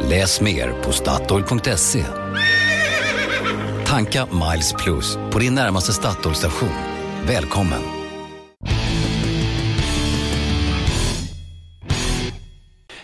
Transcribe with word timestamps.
Läs 0.00 0.40
mer 0.40 0.72
på 0.82 0.92
Statoil.se. 0.92 2.04
Tanka 3.86 4.26
Miles 4.26 4.72
Plus 4.72 5.18
på 5.30 5.38
din 5.38 5.54
närmaste 5.54 5.92
Statoil-station. 5.92 6.68
Välkommen! 7.26 7.82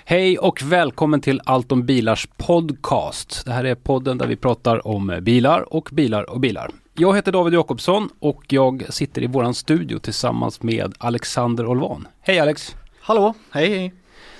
Hej 0.04 0.38
och 0.38 0.62
välkommen 0.62 1.20
till 1.20 1.40
Allt 1.44 1.72
om 1.72 1.86
bilars 1.86 2.28
podcast. 2.36 3.42
Det 3.44 3.52
här 3.52 3.64
är 3.64 3.74
podden 3.74 4.18
där 4.18 4.26
vi 4.26 4.36
pratar 4.36 4.86
om 4.86 5.18
bilar 5.22 5.74
och 5.74 5.88
bilar 5.92 6.30
och 6.30 6.40
bilar. 6.40 6.70
Jag 6.94 7.16
heter 7.16 7.32
David 7.32 7.54
Jakobsson 7.54 8.08
och 8.18 8.44
jag 8.48 8.84
sitter 8.88 9.22
i 9.22 9.26
våran 9.26 9.54
studio 9.54 9.98
tillsammans 9.98 10.62
med 10.62 10.94
Alexander 10.98 11.66
Olvan. 11.66 12.08
Hej 12.20 12.40
Alex! 12.40 12.76
Hallå, 13.00 13.34
hej 13.50 13.68
hej! 13.78 13.92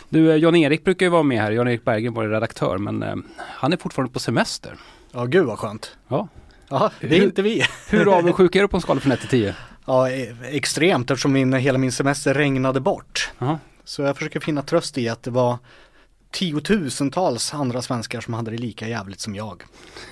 Du, 0.08 0.30
eh, 0.30 0.36
Jan-Erik 0.36 0.84
brukar 0.84 1.06
ju 1.06 1.10
vara 1.10 1.22
med 1.22 1.40
här. 1.42 1.50
Jan-Erik 1.50 1.84
Berggren 1.84 2.14
var 2.14 2.28
redaktör 2.28 2.78
men 2.78 3.02
eh, 3.02 3.14
han 3.38 3.72
är 3.72 3.76
fortfarande 3.76 4.12
på 4.12 4.18
semester. 4.18 4.76
Ja, 5.12 5.24
gud 5.24 5.46
vad 5.46 5.58
skönt. 5.58 5.96
Ja. 6.08 6.28
Ja, 6.68 6.90
det 7.00 7.06
är 7.06 7.10
Hur- 7.10 7.24
inte 7.24 7.42
vi. 7.42 7.62
Hur 7.90 8.18
avundsjuk 8.18 8.56
är 8.56 8.60
du 8.62 8.68
på 8.68 8.76
en 8.76 8.80
skala 8.80 9.00
från 9.00 9.12
1 9.12 9.20
till 9.20 9.28
10? 9.28 9.54
Ja, 9.86 10.10
e- 10.10 10.36
extremt 10.44 11.10
eftersom 11.10 11.32
min, 11.32 11.52
hela 11.52 11.78
min 11.78 11.92
semester 11.92 12.34
regnade 12.34 12.80
bort. 12.80 13.30
Ja. 13.38 13.58
Så 13.84 14.02
jag 14.02 14.16
försöker 14.16 14.40
finna 14.40 14.62
tröst 14.62 14.98
i 14.98 15.08
att 15.08 15.22
det 15.22 15.30
var 15.30 15.58
tiotusentals 16.30 17.54
andra 17.54 17.82
svenskar 17.82 18.20
som 18.20 18.34
hade 18.34 18.50
det 18.50 18.56
lika 18.58 18.88
jävligt 18.88 19.20
som 19.20 19.34
jag 19.34 19.62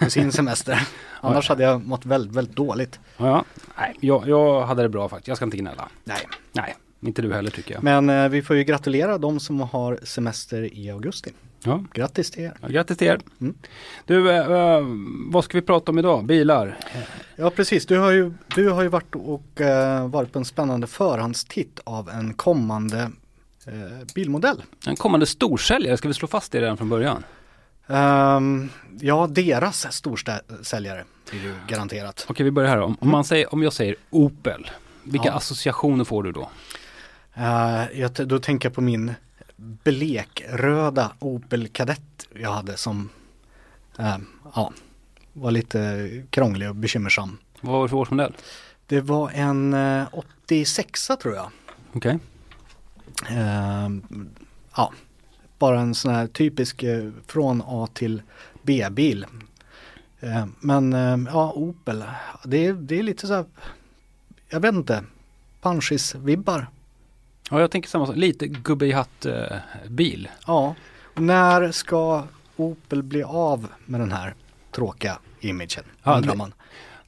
på 0.01 0.11
sin 0.11 0.33
semester. 0.33 0.89
Annars 1.21 1.49
hade 1.49 1.63
jag 1.63 1.87
mått 1.87 2.07
väldigt, 2.07 2.37
väldigt 2.37 2.57
dåligt. 2.57 3.01
Ja, 3.17 3.27
ja. 3.27 3.45
Nej, 3.79 3.97
jag, 4.01 4.29
jag 4.29 4.67
hade 4.67 4.83
det 4.83 4.89
bra 4.89 5.09
faktiskt. 5.09 5.29
Jag 5.29 5.37
ska 5.37 5.45
inte 5.45 5.57
gnälla. 5.57 5.89
Nej, 6.05 6.17
Nej, 6.53 6.75
inte 7.01 7.23
du 7.23 7.33
heller 7.35 7.51
tycker 7.51 7.75
jag. 7.75 7.83
men 7.83 8.11
eh, 8.11 8.29
vi 8.29 8.43
får 8.43 8.57
ju 8.57 8.65
gratulera 8.65 9.19
de 9.19 9.41
som 9.41 9.61
har 9.61 9.99
semester 10.05 10.75
i 10.79 10.91
augusti. 10.91 11.33
Ja. 11.63 11.85
Grattis 11.93 12.31
till 12.31 12.43
er. 12.45 12.53
Ja, 12.63 12.69
grattis 12.69 12.97
till 12.99 13.07
er. 13.07 13.21
Mm. 13.41 13.55
Du, 14.07 14.31
eh, 14.31 14.51
eh, 14.51 14.81
vad 15.31 15.45
ska 15.45 15.59
vi 15.59 15.63
prata 15.63 15.93
om 15.93 15.99
idag? 15.99 16.25
Bilar? 16.25 16.79
Ja 17.37 17.51
precis, 17.51 17.87
du 17.87 17.99
har 17.99 18.11
ju, 18.11 18.33
du 18.55 18.69
har 18.69 18.83
ju 18.83 18.89
varit 18.89 19.15
och 19.15 19.61
eh, 19.61 20.09
varit 20.09 20.33
på 20.33 20.39
en 20.39 20.45
spännande 20.45 20.87
förhandstitt 20.87 21.81
av 21.85 22.09
en 22.09 22.35
kommande 22.35 23.11
eh, 23.67 23.73
bilmodell. 24.15 24.63
En 24.87 24.97
kommande 24.97 25.27
storsäljare, 25.27 25.97
ska 25.97 26.09
vi 26.09 26.15
slå 26.15 26.29
fast 26.29 26.53
det 26.53 26.61
redan 26.61 26.77
från 26.77 26.89
början? 26.89 27.25
Ehm, 27.87 28.69
ja, 29.01 29.27
deras 29.31 29.93
storsäljare 29.93 31.05
blir 31.31 31.43
ju 31.43 31.55
garanterat. 31.69 32.27
Okej, 32.29 32.45
vi 32.45 32.51
börjar 32.51 32.71
här. 32.71 32.81
Om, 32.81 32.97
om, 33.01 33.11
man 33.11 33.25
säger, 33.25 33.55
om 33.55 33.63
jag 33.63 33.73
säger 33.73 33.97
Opel, 34.11 34.71
vilka 35.03 35.29
Ja. 35.29 35.33
associationer 35.35 36.05
får 36.05 36.23
du 36.23 36.33
då? 36.33 36.51
Uh, 37.39 38.01
jag, 38.01 38.11
då 38.13 38.39
tänker 38.39 38.69
jag 38.69 38.75
på 38.75 38.81
min 38.81 39.15
blekröda 39.57 41.13
Opel 41.19 41.69
Kadett 41.69 42.29
jag 42.35 42.53
hade 42.53 42.77
som 42.77 43.09
ehm, 43.99 44.27
ja, 44.55 44.73
var 45.33 45.51
lite 45.51 46.11
krånglig 46.31 46.69
och 46.69 46.77
bekymmersam. 46.77 47.39
Vad 47.61 47.73
var 47.73 47.83
det 47.83 47.89
för 47.89 47.97
årsmodell? 47.97 48.33
Det 48.87 49.01
var 49.01 49.31
en 49.31 49.75
uh, 49.75 50.07
86 50.13 51.11
tror 51.23 51.35
jag. 51.35 51.51
Okej. 51.93 52.19
Ehm, 53.29 54.03
ja, 54.77 54.93
bara 55.59 55.81
en 55.81 55.95
sån 55.95 56.15
här 56.15 56.27
typisk 56.27 56.83
eh, 56.83 57.11
från 57.27 57.63
A 57.67 57.89
till 57.93 58.23
B-bil. 58.63 59.27
Men 60.61 60.93
ja, 61.33 61.53
Opel, 61.53 62.05
det 62.45 62.67
är, 62.67 62.73
det 62.73 62.99
är 62.99 63.03
lite 63.03 63.27
så 63.27 63.35
här, 63.35 63.45
jag 64.49 64.61
vet 64.61 64.75
inte, 64.75 65.05
Panschis-vibbar. 65.63 66.67
Ja, 67.51 67.61
jag 67.61 67.71
tänker 67.71 67.89
samma 67.89 68.07
sak. 68.07 68.17
Lite 68.17 68.47
gubbe 68.47 68.87
i 68.87 68.93
hatt-bil. 68.93 70.29
Ja, 70.47 70.75
när 71.15 71.71
ska 71.73 72.25
Opel 72.57 73.03
bli 73.03 73.23
av 73.23 73.67
med 73.85 74.01
den 74.01 74.13
här 74.13 74.35
tråkiga 74.73 75.19
imagen? 75.41 75.85
Ja, 76.03 76.17
undrar 76.17 76.31
det- 76.33 76.39
man. 76.39 76.55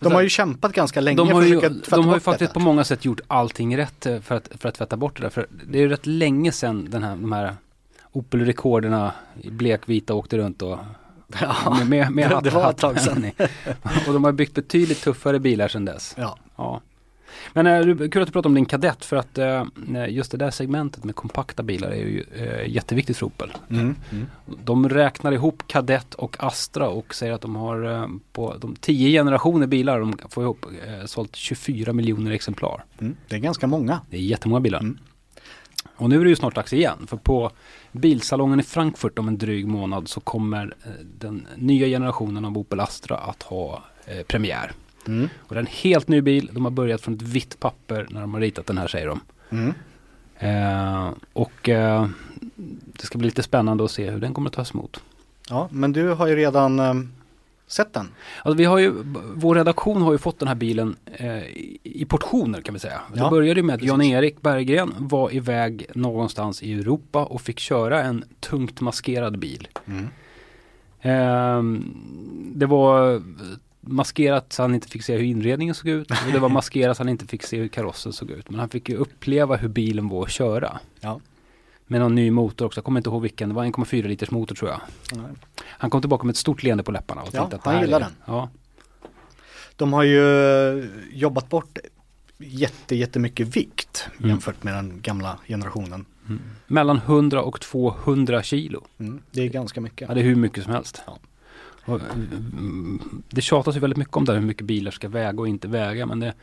De 0.00 0.12
har 0.12 0.20
ju 0.22 0.28
kämpat 0.28 0.72
ganska 0.72 1.00
länge 1.00 1.16
de 1.16 1.32
har 1.32 1.42
ju, 1.42 1.60
försöka 1.60 1.74
tvätta 1.74 1.96
de 1.96 2.04
har 2.04 2.12
ju 2.14 2.16
bort 2.16 2.22
faktiskt 2.22 2.40
detta. 2.48 2.52
på 2.54 2.60
många 2.60 2.84
sätt 2.84 3.04
gjort 3.04 3.20
allting 3.26 3.76
rätt 3.78 4.06
eh, 4.06 4.20
för 4.20 4.34
att, 4.34 4.48
för 4.58 4.68
att 4.68 4.74
tvätta 4.74 4.96
bort 4.96 5.16
det 5.16 5.22
där. 5.22 5.30
För 5.30 5.46
det 5.68 5.78
är 5.78 5.82
ju 5.82 5.88
rätt 5.88 6.06
länge 6.06 6.52
sedan 6.52 6.86
den 6.90 7.02
här, 7.02 7.10
de 7.16 7.32
här 7.32 7.56
Opel-rekorderna 8.12 9.12
i 9.42 9.50
blekvita 9.50 10.14
åkte 10.14 10.38
runt 10.38 10.62
och 10.62 10.78
med, 11.78 11.88
med, 11.88 12.12
med 12.12 12.30
det- 12.30 12.34
hatt 12.34 12.44
det 12.44 12.50
var 12.50 12.70
ett 12.70 12.76
tag 12.78 13.00
sedan. 13.00 13.30
Och 14.06 14.12
de 14.12 14.24
har 14.24 14.32
byggt 14.32 14.54
betydligt 14.54 15.00
tuffare 15.02 15.38
bilar 15.38 15.68
sedan 15.68 15.84
dess. 15.84 16.14
ja. 16.18 16.38
Ja. 16.56 16.80
Men 17.52 17.66
eh, 17.66 18.08
kul 18.08 18.22
att 18.22 18.28
du 18.28 18.32
pratar 18.32 18.50
om 18.50 18.54
din 18.54 18.66
kadett 18.66 19.04
för 19.04 19.16
att 19.16 19.38
eh, 19.38 19.64
just 20.08 20.30
det 20.30 20.36
där 20.36 20.50
segmentet 20.50 21.04
med 21.04 21.14
kompakta 21.14 21.62
bilar 21.62 21.90
är 21.90 21.96
ju 21.96 22.24
eh, 22.36 22.68
jätteviktigt 22.70 23.16
för 23.16 23.26
Opel. 23.26 23.52
Mm. 23.70 23.96
Mm. 24.10 24.26
De 24.64 24.88
räknar 24.88 25.32
ihop 25.32 25.62
kadett 25.66 26.14
och 26.14 26.36
Astra 26.38 26.88
och 26.88 27.14
säger 27.14 27.32
att 27.32 27.40
de 27.40 27.56
har 27.56 27.94
eh, 27.94 28.08
på 28.32 28.54
de 28.60 28.76
tio 28.76 29.20
generationer 29.20 29.66
bilar 29.66 30.00
de 30.00 30.18
får 30.30 30.44
ihop 30.44 30.66
eh, 30.86 31.06
sålt 31.06 31.36
24 31.36 31.92
miljoner 31.92 32.30
exemplar. 32.30 32.84
Mm. 32.98 33.16
Det 33.28 33.36
är 33.36 33.40
ganska 33.40 33.66
många. 33.66 34.00
Det 34.10 34.16
är 34.16 34.20
jättemånga 34.20 34.60
bilar. 34.60 34.80
Mm. 34.80 34.98
Och 35.96 36.08
nu 36.08 36.20
är 36.20 36.24
det 36.24 36.30
ju 36.30 36.36
snart 36.36 36.54
dags 36.54 36.72
igen 36.72 37.06
för 37.06 37.16
på 37.16 37.50
bilsalongen 37.92 38.60
i 38.60 38.62
Frankfurt 38.62 39.18
om 39.18 39.28
en 39.28 39.38
dryg 39.38 39.66
månad 39.66 40.08
så 40.08 40.20
kommer 40.20 40.74
eh, 40.84 40.90
den 41.18 41.46
nya 41.56 41.86
generationen 41.86 42.44
av 42.44 42.58
Opel 42.58 42.80
Astra 42.80 43.16
att 43.16 43.42
ha 43.42 43.82
eh, 44.06 44.22
premiär. 44.22 44.72
Mm. 45.08 45.28
Och 45.38 45.54
det 45.54 45.58
är 45.58 45.60
en 45.60 45.66
helt 45.66 46.08
ny 46.08 46.20
bil. 46.20 46.50
De 46.52 46.64
har 46.64 46.70
börjat 46.72 47.00
från 47.00 47.14
ett 47.14 47.22
vitt 47.22 47.60
papper 47.60 48.06
när 48.10 48.20
de 48.20 48.34
har 48.34 48.40
ritat 48.40 48.66
den 48.66 48.78
här 48.78 48.86
säger 48.86 49.06
de. 49.06 49.20
Mm. 49.50 49.74
Eh, 50.38 51.10
och 51.32 51.68
eh, 51.68 52.08
det 52.86 53.06
ska 53.06 53.18
bli 53.18 53.26
lite 53.26 53.42
spännande 53.42 53.84
att 53.84 53.90
se 53.90 54.10
hur 54.10 54.20
den 54.20 54.34
kommer 54.34 54.50
att 54.50 54.54
tas 54.54 54.74
emot. 54.74 55.02
Ja, 55.48 55.68
men 55.72 55.92
du 55.92 56.08
har 56.08 56.26
ju 56.26 56.36
redan 56.36 56.78
ehm, 56.78 57.12
sett 57.66 57.92
den. 57.92 58.08
Alltså 58.42 58.56
vi 58.56 58.64
har 58.64 58.78
ju, 58.78 58.92
vår 59.34 59.54
redaktion 59.54 60.02
har 60.02 60.12
ju 60.12 60.18
fått 60.18 60.38
den 60.38 60.48
här 60.48 60.54
bilen 60.54 60.96
eh, 61.04 61.42
i, 61.82 62.06
portioner 62.08 62.60
kan 62.60 62.74
vi 62.74 62.80
säga. 62.80 63.00
Det 63.12 63.18
Ja, 63.18 63.30
började 63.30 63.60
ju 63.60 63.66
med 63.66 63.74
att. 63.74 63.82
Jan-Erik 63.82 64.42
Berggren 64.42 64.94
var 64.98 65.34
iväg 65.34 65.86
någonstans 65.94 66.62
i 66.62 66.72
Europa 66.72 67.24
och 67.24 67.40
fick 67.40 67.58
köra 67.58 68.02
en 68.02 68.24
tungt 68.40 68.80
maskerad 68.80 69.38
bil. 69.38 69.68
Mm. 69.86 70.08
Ehm, 71.00 71.94
det 72.54 72.66
var 72.66 73.22
maskerat 73.92 74.52
så 74.52 74.62
han 74.62 74.74
inte 74.74 74.88
fick 74.88 75.02
se 75.02 75.16
hur 75.16 75.24
inredningen 75.24 75.74
såg 75.74 75.88
ut 75.88 76.10
och 76.10 76.32
det 76.32 76.38
var 76.38 76.48
maskerat 76.58 76.96
så 76.96 77.00
han 77.02 77.08
inte 77.08 77.26
fick 77.26 77.42
se 77.42 77.56
hur 77.58 77.68
karossen 77.68 78.12
såg 78.12 78.30
ut. 78.30 78.50
Men 78.50 78.60
han 78.60 78.68
fick 78.68 78.88
ju 78.88 78.96
uppleva 78.96 79.56
hur 79.56 79.68
bilen 79.68 80.08
var 80.08 80.22
att 80.22 80.30
köra. 80.30 80.78
Ja. 81.00 81.20
Med 81.86 82.00
någon 82.00 82.14
ny 82.14 82.30
motor 82.30 82.66
också, 82.66 82.78
jag 82.78 82.84
kommer 82.84 83.00
inte 83.00 83.10
ihåg 83.10 83.22
vilken, 83.22 83.48
det 83.48 83.54
var 83.54 83.64
1,4 83.64 84.08
liters 84.08 84.30
motor 84.30 84.54
tror 84.54 84.70
jag. 84.70 84.80
Nej. 85.12 85.26
Han 85.66 85.90
kom 85.90 86.00
tillbaka 86.00 86.24
med 86.26 86.32
ett 86.32 86.36
stort 86.36 86.62
leende 86.62 86.82
på 86.82 86.92
läpparna 86.92 87.22
och 87.22 87.28
Ja, 87.32 87.38
tänkte 87.40 87.56
att 87.56 87.64
han 87.64 87.80
gillar 87.80 87.96
är, 88.00 88.04
den. 88.04 88.12
Ja, 88.26 88.48
De 89.76 89.92
har 89.92 90.02
ju 90.02 90.20
eh, 90.80 90.84
jobbat 91.12 91.48
bort 91.48 91.78
jätte, 92.38 92.96
jättemycket 92.96 93.56
vikt 93.56 94.06
Mm. 94.18 94.30
jämfört 94.30 94.62
med 94.62 94.74
den 94.74 95.00
gamla 95.02 95.38
generationen. 95.48 96.04
mellan 96.66 96.96
100 96.96 97.42
och 97.42 97.60
200 97.60 98.42
kilo. 98.42 98.84
Mm. 98.98 99.20
Det 99.30 99.42
är 99.42 99.48
ganska 99.48 99.80
mycket. 99.80 100.08
Ja, 100.08 100.14
det 100.14 100.20
är 100.20 100.24
hur 100.24 100.36
mycket 100.36 100.64
som 100.64 100.72
helst. 100.72 101.02
Ja. 101.06 101.18
Och, 101.88 102.00
mm, 102.00 103.22
det 103.28 103.40
tjatas 103.40 103.76
ju 103.76 103.80
väldigt 103.80 103.96
mycket 103.96 104.16
om 104.16 104.24
det 104.24 104.32
här, 104.32 104.40
hur 104.40 104.46
mycket 104.46 104.66
bilar 104.66 104.90
ska 104.90 105.08
väga 105.08 105.40
och 105.40 105.48
inte 105.48 105.68
väga. 105.68 106.06
Men 106.06 106.20
det, 106.20 106.34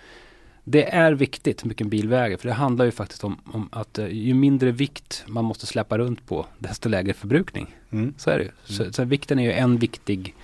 det 0.63 0.93
är 0.93 1.11
viktigt 1.11 1.63
hur 1.63 1.69
mycket 1.69 1.85
en 1.85 1.89
bil 1.89 2.09
väger. 2.09 2.37
För 2.37 2.47
det 2.47 2.53
handlar 2.53 2.85
ju 2.85 2.91
faktiskt 2.91 3.23
om, 3.23 3.41
om 3.45 3.69
att 3.71 3.97
eh, 3.97 4.07
ju 4.07 4.33
mindre 4.33 4.71
vikt 4.71 5.23
man 5.27 5.45
måste 5.45 5.65
släppa 5.65 5.97
runt 5.97 6.27
på, 6.27 6.45
desto 6.59 6.89
lägre 6.89 7.13
förbrukning. 7.13 7.75
Mm. 7.91 8.13
Så 8.17 8.29
är 8.29 8.37
det 8.37 8.43
ju. 8.43 8.51
Så, 8.63 8.93
så 8.93 9.03
vikten 9.03 9.39
är 9.39 9.43
ju 9.43 9.51
en 9.51 9.77
viktig 9.77 10.35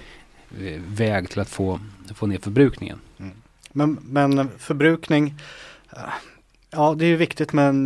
eh, 0.60 0.82
väg 0.88 1.30
till 1.30 1.40
att 1.40 1.50
få, 1.50 1.80
få 2.16 2.28
ner 2.28 2.38
förbrukningen. 2.38 3.00
Men, 3.72 3.98
men 4.02 4.50
förbrukning, 4.58 5.34
eh, 5.90 6.00
ja 6.70 6.96
det 6.98 7.06
är 7.06 7.10
ju 7.10 7.16
viktigt 7.16 7.54
men 7.54 7.84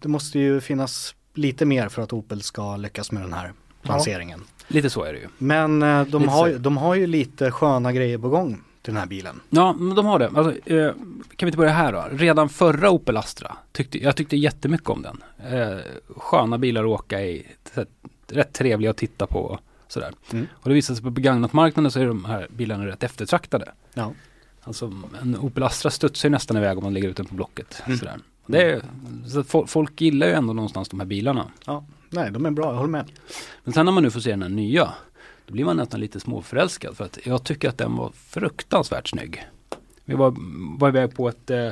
det 0.00 0.08
måste 0.08 0.38
ju 0.38 0.60
finnas 0.60 1.14
lite 1.34 1.64
mer 1.64 1.88
för 1.88 2.02
att 2.02 2.12
Opel 2.12 2.42
ska 2.42 2.76
lyckas 2.76 3.12
med 3.12 3.22
den 3.22 3.32
här 3.32 3.52
lanseringen. 3.82 4.44
Lite 4.72 4.90
så 4.90 5.02
är 5.04 5.12
det 5.12 5.18
ju. 5.18 5.26
Men 5.38 5.82
eh, 5.82 6.06
de 6.06 6.22
Lite 6.22 6.32
har, 6.34 6.48
ju- 6.48 6.58
de 6.58 6.76
har 6.76 6.94
ju 6.94 7.06
lite 7.06 7.50
sköna 7.50 7.92
grejer 7.92 8.18
på 8.18 8.28
gång 8.28 8.60
till 8.82 8.92
den 8.94 9.00
här 9.00 9.06
bilen. 9.06 9.40
Ja, 9.50 9.72
men 9.72 9.94
de 9.96 10.06
har 10.06 10.18
det. 10.18 10.30
Alltså, 10.34 10.70
eh, 10.72 10.92
kan 11.36 11.46
vi 11.46 11.46
inte 11.46 11.58
börja 11.58 11.72
här 11.72 11.92
då? 11.92 12.04
Redan 12.12 12.48
förra 12.48 12.90
Opel 12.90 13.16
Astra, 13.16 13.56
tyckte, 13.72 13.98
jag 14.04 14.16
tyckte 14.16 14.36
jättemycket 14.36 14.88
om 14.88 15.02
den. 15.02 15.22
Eh, 15.52 15.78
sköna 16.16 16.58
bilar 16.58 16.84
att 16.84 16.90
åka 16.90 17.20
i, 17.22 17.46
här, 17.74 17.86
rätt 18.28 18.52
trevliga 18.52 18.90
att 18.90 18.96
titta 18.96 19.26
på. 19.26 19.58
Sådär. 19.88 20.12
Mm. 20.32 20.46
Och 20.54 20.68
det 20.68 20.74
visar 20.74 20.94
sig 20.94 21.04
på 21.04 21.10
begagnatmarknaden 21.10 21.90
så 21.90 22.00
är 22.00 22.06
de 22.06 22.24
här 22.24 22.46
bilarna 22.50 22.86
rätt 22.86 23.02
eftertraktade. 23.02 23.72
Ja. 23.94 24.12
Alltså 24.62 24.92
en 25.22 25.36
Opel 25.40 25.62
Astra 25.62 25.90
studsar 25.90 26.28
ju 26.28 26.30
nästan 26.30 26.56
iväg 26.56 26.78
om 26.78 26.84
man 26.84 26.94
lägger 26.94 27.08
ut 27.08 27.16
den 27.16 27.26
på 27.26 27.34
Blocket. 27.34 27.82
Mm. 27.86 27.98
Sådär. 27.98 28.16
Det 28.46 28.62
är, 28.62 28.82
så 29.26 29.66
folk 29.66 30.00
gillar 30.00 30.26
ju 30.26 30.32
ändå 30.32 30.52
någonstans 30.52 30.88
de 30.88 31.00
här 31.00 31.06
bilarna. 31.06 31.46
ja. 31.66 31.84
Nej, 32.12 32.30
de 32.30 32.46
är 32.46 32.50
bra, 32.50 32.66
jag 32.66 32.74
håller 32.74 32.90
med. 32.90 33.10
Men 33.64 33.74
sen 33.74 33.86
när 33.86 33.92
man 33.92 34.02
nu 34.02 34.10
får 34.10 34.20
se 34.20 34.30
den 34.30 34.42
här 34.42 34.48
nya, 34.48 34.92
då 35.46 35.52
blir 35.52 35.64
man 35.64 35.76
nästan 35.76 36.00
lite 36.00 36.20
småförälskad 36.20 36.96
för 36.96 37.04
att 37.04 37.18
jag 37.24 37.44
tycker 37.44 37.68
att 37.68 37.78
den 37.78 37.96
var 37.96 38.12
fruktansvärt 38.14 39.08
snygg. 39.08 39.46
Vi 40.04 40.14
var, 40.14 40.34
var 40.78 40.88
iväg 40.88 41.16
på 41.16 41.28
ett, 41.28 41.50
eh, 41.50 41.70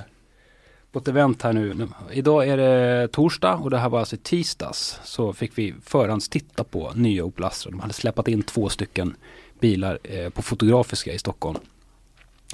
på 0.93 0.99
ett 0.99 1.09
event 1.09 1.43
här 1.43 1.53
nu. 1.53 1.89
Idag 2.13 2.49
är 2.49 2.57
det 2.57 3.09
torsdag 3.09 3.55
och 3.55 3.71
det 3.71 3.79
här 3.79 3.89
var 3.89 3.99
alltså 3.99 4.17
tisdags. 4.23 5.01
Så 5.05 5.33
fick 5.33 5.59
vi 5.59 5.75
förhandstitta 5.83 6.65
på 6.65 6.93
nya 6.95 7.25
Opel 7.25 7.45
Astra. 7.45 7.71
De 7.71 7.81
hade 7.81 7.93
släppt 7.93 8.29
in 8.29 8.43
två 8.43 8.69
stycken 8.69 9.17
bilar 9.61 9.99
eh, 10.03 10.31
på 10.31 10.43
Fotografiska 10.43 11.13
i 11.13 11.19
Stockholm. 11.19 11.59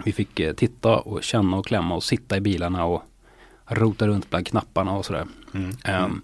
Vi 0.04 0.12
fick 0.12 0.40
eh, 0.40 0.52
titta 0.52 0.96
och 0.96 1.22
känna 1.22 1.56
och 1.56 1.66
klämma 1.66 1.94
och 1.94 2.04
sitta 2.04 2.36
i 2.36 2.40
bilarna 2.40 2.84
och 2.84 3.02
rota 3.66 4.06
runt 4.06 4.30
bland 4.30 4.46
knapparna 4.46 4.92
och 4.92 5.04
sådär. 5.04 5.26
Mm. 5.54 5.76
Ehm, 5.84 6.22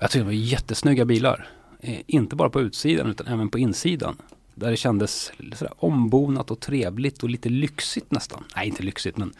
jag 0.00 0.10
tycker 0.10 0.24
det 0.24 0.26
var 0.26 0.32
jättesnygga 0.32 1.04
bilar. 1.04 1.48
Eh, 1.80 2.00
inte 2.06 2.36
bara 2.36 2.50
på 2.50 2.60
utsidan 2.60 3.10
utan 3.10 3.26
även 3.26 3.48
på 3.48 3.58
insidan. 3.58 4.16
Där 4.54 4.70
det 4.70 4.76
kändes 4.76 5.32
sådär 5.54 5.72
ombonat 5.76 6.50
och 6.50 6.60
trevligt 6.60 7.22
och 7.22 7.30
lite 7.30 7.48
lyxigt 7.48 8.10
nästan. 8.10 8.44
Nej, 8.56 8.68
inte 8.68 8.82
lyxigt 8.82 9.16
men, 9.16 9.32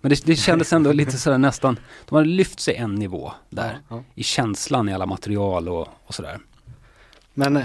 men 0.00 0.10
det, 0.10 0.26
det 0.26 0.36
kändes 0.36 0.72
ändå 0.72 0.92
lite 0.92 1.12
sådär 1.18 1.38
nästan. 1.38 1.78
De 2.08 2.14
hade 2.14 2.28
lyft 2.28 2.60
sig 2.60 2.74
en 2.76 2.94
nivå 2.94 3.32
där. 3.50 3.78
Ja, 3.88 3.96
ja. 3.96 4.04
I 4.14 4.22
känslan 4.22 4.88
i 4.88 4.94
alla 4.94 5.06
material 5.06 5.68
och, 5.68 5.88
och 6.06 6.14
sådär. 6.14 6.38
Men 7.34 7.56
eh, 7.56 7.64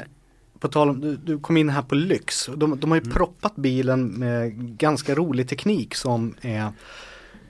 på 0.60 0.68
tal 0.68 0.90
om, 0.90 1.02
du, 1.02 1.16
du 1.16 1.40
kom 1.40 1.58
in 1.58 1.70
här 1.70 1.82
på 1.82 1.96
lyx. 1.96 2.50
De, 2.56 2.80
de 2.80 2.92
har 2.92 2.98
ju 2.98 3.12
proppat 3.12 3.56
bilen 3.56 4.08
med 4.08 4.54
ganska 4.78 5.16
rolig 5.16 5.50
teknik 5.50 5.96
som 5.96 6.36
är, 6.42 6.72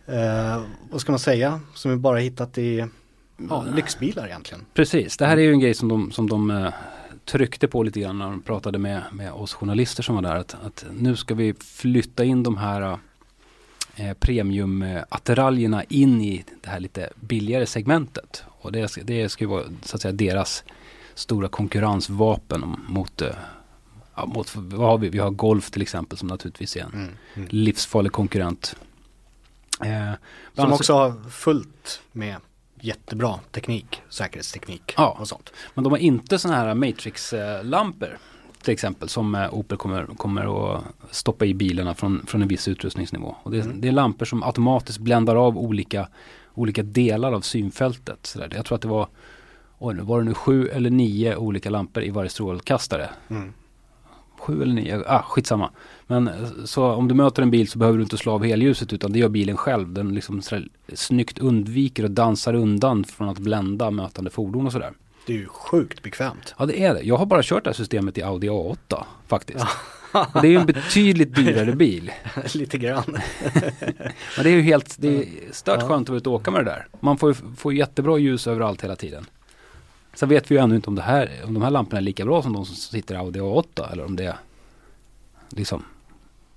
eh, 0.06 0.64
vad 0.92 1.02
ska 1.02 1.12
man 1.12 1.20
säga, 1.20 1.62
som 1.74 1.92
vi 1.92 1.98
bara 1.98 2.18
hittat 2.18 2.58
i 2.58 2.88
ja, 3.50 3.66
lyxbilar 3.76 4.26
egentligen. 4.28 4.66
Precis, 4.74 5.18
det 5.18 5.26
här 5.26 5.38
är 5.38 5.42
ju 5.42 5.52
en 5.52 5.60
grej 5.60 5.74
som 5.74 5.88
de, 5.90 6.12
som 6.12 6.30
de 6.30 6.52
eh, 6.52 6.74
tryckte 7.26 7.68
på 7.68 7.84
lite 7.84 8.00
grann 8.00 8.18
när 8.18 8.26
de 8.26 8.42
pratade 8.42 8.78
med, 8.80 9.02
med 9.12 9.32
oss 9.32 9.54
journalister 9.54 10.04
som 10.04 10.16
var 10.16 10.22
där. 10.22 10.36
Att, 10.36 10.56
att 10.66 10.86
nu 10.92 11.16
ska 11.16 11.36
vi 11.36 11.54
flytta 11.54 12.24
in 12.24 12.44
de 12.44 12.58
här 12.58 12.98
eh, 13.96 14.14
premiumattiraljerna 14.20 15.84
in 15.84 16.22
i 16.22 16.44
det 16.62 16.70
här 16.70 16.80
lite 16.80 17.10
billigare 17.16 17.66
segmentet. 17.66 18.44
Och 18.48 18.72
det, 18.72 18.88
ska- 18.88 19.04
det 19.04 19.30
ska 19.30 19.44
ju 19.44 19.50
vara 19.50 19.64
så 19.82 19.96
att 19.96 20.02
säga 20.02 20.12
deras 20.12 20.64
stora 21.16 21.48
konkurrensvapen 21.48 22.76
mot, 22.88 23.22
eh, 23.22 23.36
mot 24.26 24.56
vad 24.56 24.90
har 24.90 24.98
vi? 24.98 25.10
Vi 25.10 25.20
har 25.20 25.30
Golf 25.32 25.72
till 25.72 25.82
exempel 25.82 26.18
som 26.18 26.28
naturligtvis 26.28 26.76
är 26.76 26.82
en 26.82 27.10
Mm. 27.36 27.48
livsfarlig 27.52 28.12
konkurrent. 28.12 28.76
Eh, 29.86 30.12
Som 30.56 30.74
också 30.74 30.94
har 30.94 31.30
fullt 31.30 32.02
med 32.12 32.36
jättebra 32.84 33.40
teknik, 33.52 34.02
säkerhetsteknik 34.10 34.94
Ja. 34.98 35.18
och 35.20 35.28
sånt. 35.28 35.54
Men 35.74 35.84
de 35.84 35.94
har 35.94 35.98
inte 35.98 36.40
sådana 36.40 36.58
här 36.60 36.74
Matrix-lampor 36.76 38.18
till 38.62 38.74
exempel 38.74 39.10
som 39.10 39.36
eh, 39.36 39.54
Opel 39.54 39.78
kommer, 39.78 40.06
kommer 40.06 40.76
att 40.76 40.84
stoppa 41.12 41.46
i 41.46 41.54
bilarna 41.54 41.94
från, 41.96 42.26
från 42.26 42.42
en 42.42 42.48
viss 42.48 42.68
utrustningsnivå. 42.68 43.36
Och 43.44 43.52
det, 43.52 43.60
Mm. 43.62 43.82
det 43.82 43.88
är 43.88 43.92
lampor 43.92 44.26
som 44.26 44.44
automatiskt 44.44 45.00
bländar 45.00 45.36
av 45.36 45.58
olika, 45.58 46.08
olika 46.54 46.84
delar 46.84 47.32
av 47.34 47.42
synfältet. 47.42 48.26
Så 48.26 48.40
där. 48.40 48.50
Jag 48.56 48.66
tror 48.66 48.76
att 48.76 48.82
det 48.82 48.88
var, 48.88 49.08
var 49.80 50.20
det 50.20 50.26
nu 50.26 50.34
sju 50.34 50.68
eller 50.68 50.90
nio 50.90 51.36
olika 51.36 51.70
lampor 51.70 52.04
i 52.04 52.10
varje 52.10 52.30
strålkastare. 52.30 53.10
Mm. 53.30 53.54
Sju 54.44 54.62
eller 54.62 54.74
nio, 54.74 55.04
ah, 55.08 55.22
skitsamma. 55.22 55.70
Men 56.08 56.28
eh, 56.28 56.34
så 56.66 56.86
om 56.86 57.08
du 57.08 57.16
möter 57.16 57.42
en 57.44 57.52
bil 57.52 57.68
så 57.68 57.80
behöver 57.80 57.98
du 57.98 58.04
inte 58.04 58.18
slå 58.18 58.32
av 58.32 58.44
helljuset 58.46 58.94
utan 58.94 59.12
det 59.12 59.20
gör 59.20 59.30
bilen 59.30 59.58
själv. 59.58 59.94
Den 59.94 60.16
liksom 60.16 60.42
sådär 60.42 60.68
snyggt 60.94 61.40
undviker 61.40 62.04
och 62.04 62.12
dansar 62.12 62.54
undan 62.54 63.04
från 63.04 63.30
att 63.30 63.38
blända 63.40 63.92
mötande 63.92 64.30
fordon 64.30 64.66
och 64.66 64.72
sådär. 64.72 64.92
Det 65.28 65.34
är 65.34 65.38
ju 65.38 65.48
sjukt 65.48 66.04
bekvämt. 66.04 66.56
Ja 66.60 66.66
det 66.66 66.84
är 66.84 66.94
det. 66.94 67.02
Jag 67.02 67.18
har 67.18 67.26
bara 67.26 67.44
kört 67.44 67.64
det 67.64 67.70
här 67.70 67.76
systemet 67.76 68.18
i 68.18 68.22
Audi 68.24 68.50
A8 68.50 69.04
faktiskt. 69.28 69.66
Och 70.34 70.42
det 70.42 70.48
är 70.48 70.52
ju 70.52 70.58
en 70.58 70.66
betydligt 70.66 71.36
dyrare 71.36 71.72
bil. 71.72 72.12
Lite 72.54 72.78
grann. 72.78 73.04
Men 74.38 74.44
det 74.44 74.50
är 74.50 74.56
ju 74.56 74.62
helt, 74.62 74.96
det 75.00 75.08
är 75.18 75.26
stört 75.52 75.78
Ja. 75.82 75.88
skönt 75.88 76.10
att 76.10 76.28
åka 76.28 76.52
med 76.52 76.66
det 76.66 76.72
där. 76.72 76.88
Man 77.00 77.18
får 77.18 77.30
ju 77.30 77.36
får 77.58 77.74
jättebra 77.74 78.18
ljus 78.18 78.48
överallt 78.48 78.84
hela 78.84 78.96
tiden. 78.96 79.26
Sen 80.14 80.30
vet 80.30 80.52
vi 80.52 80.56
ju 80.56 80.62
ännu 80.62 80.76
inte 80.76 80.90
om 80.90 80.96
det 80.96 81.02
här, 81.02 81.32
om 81.46 81.54
de 81.54 81.64
här 81.64 81.70
lamporna 81.70 81.98
är 81.98 82.04
lika 82.04 82.26
bra 82.26 82.42
som 82.42 82.54
de 82.54 82.66
som 82.66 82.76
sitter 82.76 83.16
i 83.16 83.18
Audi 83.18 83.40
A8 83.40 83.92
eller 83.92 84.06
om 84.06 84.16
det 84.16 84.26
är 84.26 84.38
liksom 85.50 85.84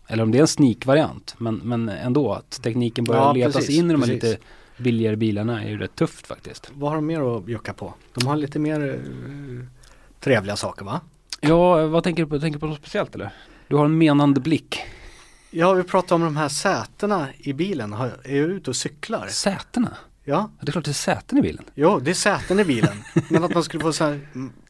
eller 0.07 0.23
om 0.23 0.31
det 0.31 0.39
är 0.39 0.41
en 0.43 0.47
sneak-variant. 0.49 1.35
Men, 1.39 1.55
men 1.57 1.89
ändå 1.89 2.33
att 2.33 2.51
tekniken 2.63 3.05
börjar 3.05 3.23
Ja, 3.23 3.33
letas 3.33 3.55
precis, 3.55 3.79
in 3.79 3.91
i 3.91 3.93
de 3.93 4.03
här 4.03 4.09
precis. 4.09 4.23
lite 4.23 4.39
billigare 4.77 5.17
bilarna 5.17 5.63
är 5.65 5.69
ju 5.69 5.79
rätt 5.79 5.95
tufft 5.95 6.27
faktiskt. 6.27 6.71
Vad 6.75 6.91
har 6.91 6.97
de 6.97 7.07
mer 7.07 7.37
att 7.37 7.45
bjucka 7.45 7.73
på? 7.73 7.95
De 8.15 8.27
har 8.27 8.37
lite 8.37 8.59
mer 8.59 8.89
eh, 8.95 9.67
trevliga 10.21 10.57
saker 10.57 10.85
va? 10.85 11.01
Ja, 11.41 11.87
vad 11.87 12.05
tänker 12.05 12.23
du 12.23 12.29
på? 12.29 12.39
Tänker 12.41 12.57
du 12.57 12.61
på 12.61 12.67
något 12.67 12.79
speciellt 12.79 13.15
eller? 13.15 13.31
Du 13.69 13.77
har 13.77 13.85
en 13.85 13.99
menande 13.99 14.41
blick. 14.41 14.79
Ja, 15.51 15.73
vi 15.73 15.83
pratar 15.83 16.15
om 16.17 16.21
de 16.23 16.37
här 16.37 16.49
sätena 16.49 17.29
i 17.39 17.53
bilen. 17.53 17.93
Är 17.93 18.11
jag 18.25 18.35
ute 18.37 18.71
och 18.71 18.77
cyklar? 18.77 19.27
Sätena? 19.27 19.97
Ja, 20.29 20.35
Ja, 20.35 20.51
det 20.61 20.71
är 20.71 20.73
klart 20.73 20.85
det 20.85 20.91
är 20.91 20.93
säten 20.93 21.39
i 21.39 21.43
bilen. 21.43 21.65
jo, 21.75 22.01
det 22.01 22.11
är 22.11 22.15
säten 22.15 22.61
i 22.61 22.65
bilen. 22.65 23.03
Men 23.29 23.45
att 23.45 23.55
man 23.55 23.65
skulle 23.65 23.83
få 23.83 23.93
så 23.93 24.05
här 24.05 24.21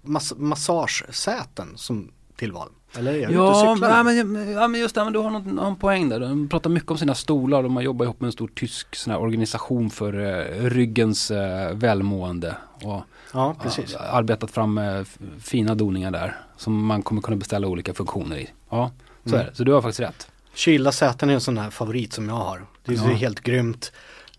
mass- 0.02 0.32
massagesäten 0.36 1.72
som 1.76 2.10
tillval. 2.36 2.68
Eller 2.98 3.14
är 3.14 3.30
Ja, 3.32 3.74
cyklar? 3.74 4.02
men, 4.04 4.52
ja, 4.52 4.68
men 4.68 4.80
just 4.80 4.94
det, 4.94 5.04
men 5.04 5.12
du 5.12 5.18
har 5.18 5.30
någon, 5.30 5.58
en 5.58 5.76
poäng 5.76 6.08
där. 6.08 6.20
De 6.20 6.48
pratar 6.48 6.70
mycket 6.70 6.90
om 6.90 6.98
sina 6.98 7.14
stolar. 7.14 7.62
De 7.62 7.76
har 7.76 7.82
jobbat 7.82 8.04
ihop 8.04 8.20
med 8.20 8.26
en 8.28 8.32
stor 8.32 8.48
tysk 8.54 8.94
sån 8.96 9.10
här 9.12 9.20
organisation 9.20 9.90
för 9.90 10.12
eh, 10.20 10.64
ryggens 10.70 11.30
eh, 11.30 11.72
välmående. 11.74 12.56
Och 12.82 13.02
Ja, 13.32 13.56
precis. 13.62 13.92
ja, 13.92 13.98
arbetat 14.00 14.50
fram 14.50 14.78
eh, 14.78 15.04
fina 15.40 15.74
doningar 15.74 16.10
där. 16.10 16.36
Som 16.56 16.86
man 16.86 17.02
kommer 17.02 17.22
kunna 17.22 17.36
beställa 17.36 17.66
olika 17.66 17.94
funktioner 17.94 18.36
i. 18.36 18.50
Ja, 18.70 18.90
så 19.24 19.28
Mm. 19.34 19.40
är 19.40 19.44
det. 19.50 19.54
Så 19.56 19.64
du 19.64 19.72
har 19.72 19.82
faktiskt 19.82 20.00
rätt. 20.00 20.28
Kylda 20.54 20.92
säten 20.92 21.30
är 21.30 21.34
en 21.34 21.40
sån 21.40 21.58
här 21.58 21.70
favorit 21.70 22.12
som 22.12 22.28
jag 22.28 22.34
har. 22.34 22.66
Det 22.84 22.92
är 22.92 22.96
Ja. 22.96 23.02
helt 23.16 23.40
grymt 23.40 23.92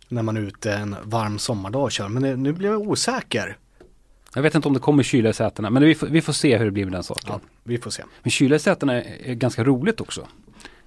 när 0.08 0.24
man 0.24 0.38
är 0.38 0.42
ute 0.42 0.74
en 0.74 0.96
varm 1.04 1.40
sommardag 1.40 1.84
och 1.84 1.92
kör. 1.92 2.08
Men 2.08 2.44
nu- 2.44 2.54
blir 2.54 2.70
jag 2.70 2.82
osäker. 2.82 3.58
Jag 4.34 4.42
vet 4.42 4.56
inte 4.56 4.68
om 4.68 4.74
det 4.74 4.80
kommer 4.80 5.04
kyla 5.04 5.30
i 5.30 5.34
sätena. 5.34 5.70
Men 5.70 5.84
vi 5.84 5.96
får, 5.96 6.08
vi 6.08 6.22
får 6.22 6.34
se 6.34 6.58
hur 6.58 6.66
det 6.66 6.72
blir 6.72 6.86
med 6.86 6.94
den 6.94 7.04
saken. 7.04 7.30
Ja, 7.30 7.40
vi 7.64 7.78
får 7.78 7.92
se. 7.92 8.04
Men 8.24 8.32
kyla 8.32 8.56
i 8.56 8.60
sätena 8.60 8.94
är, 8.94 9.30
är 9.30 9.34
ganska 9.34 9.64
roligt 9.64 10.02
också. 10.02 10.28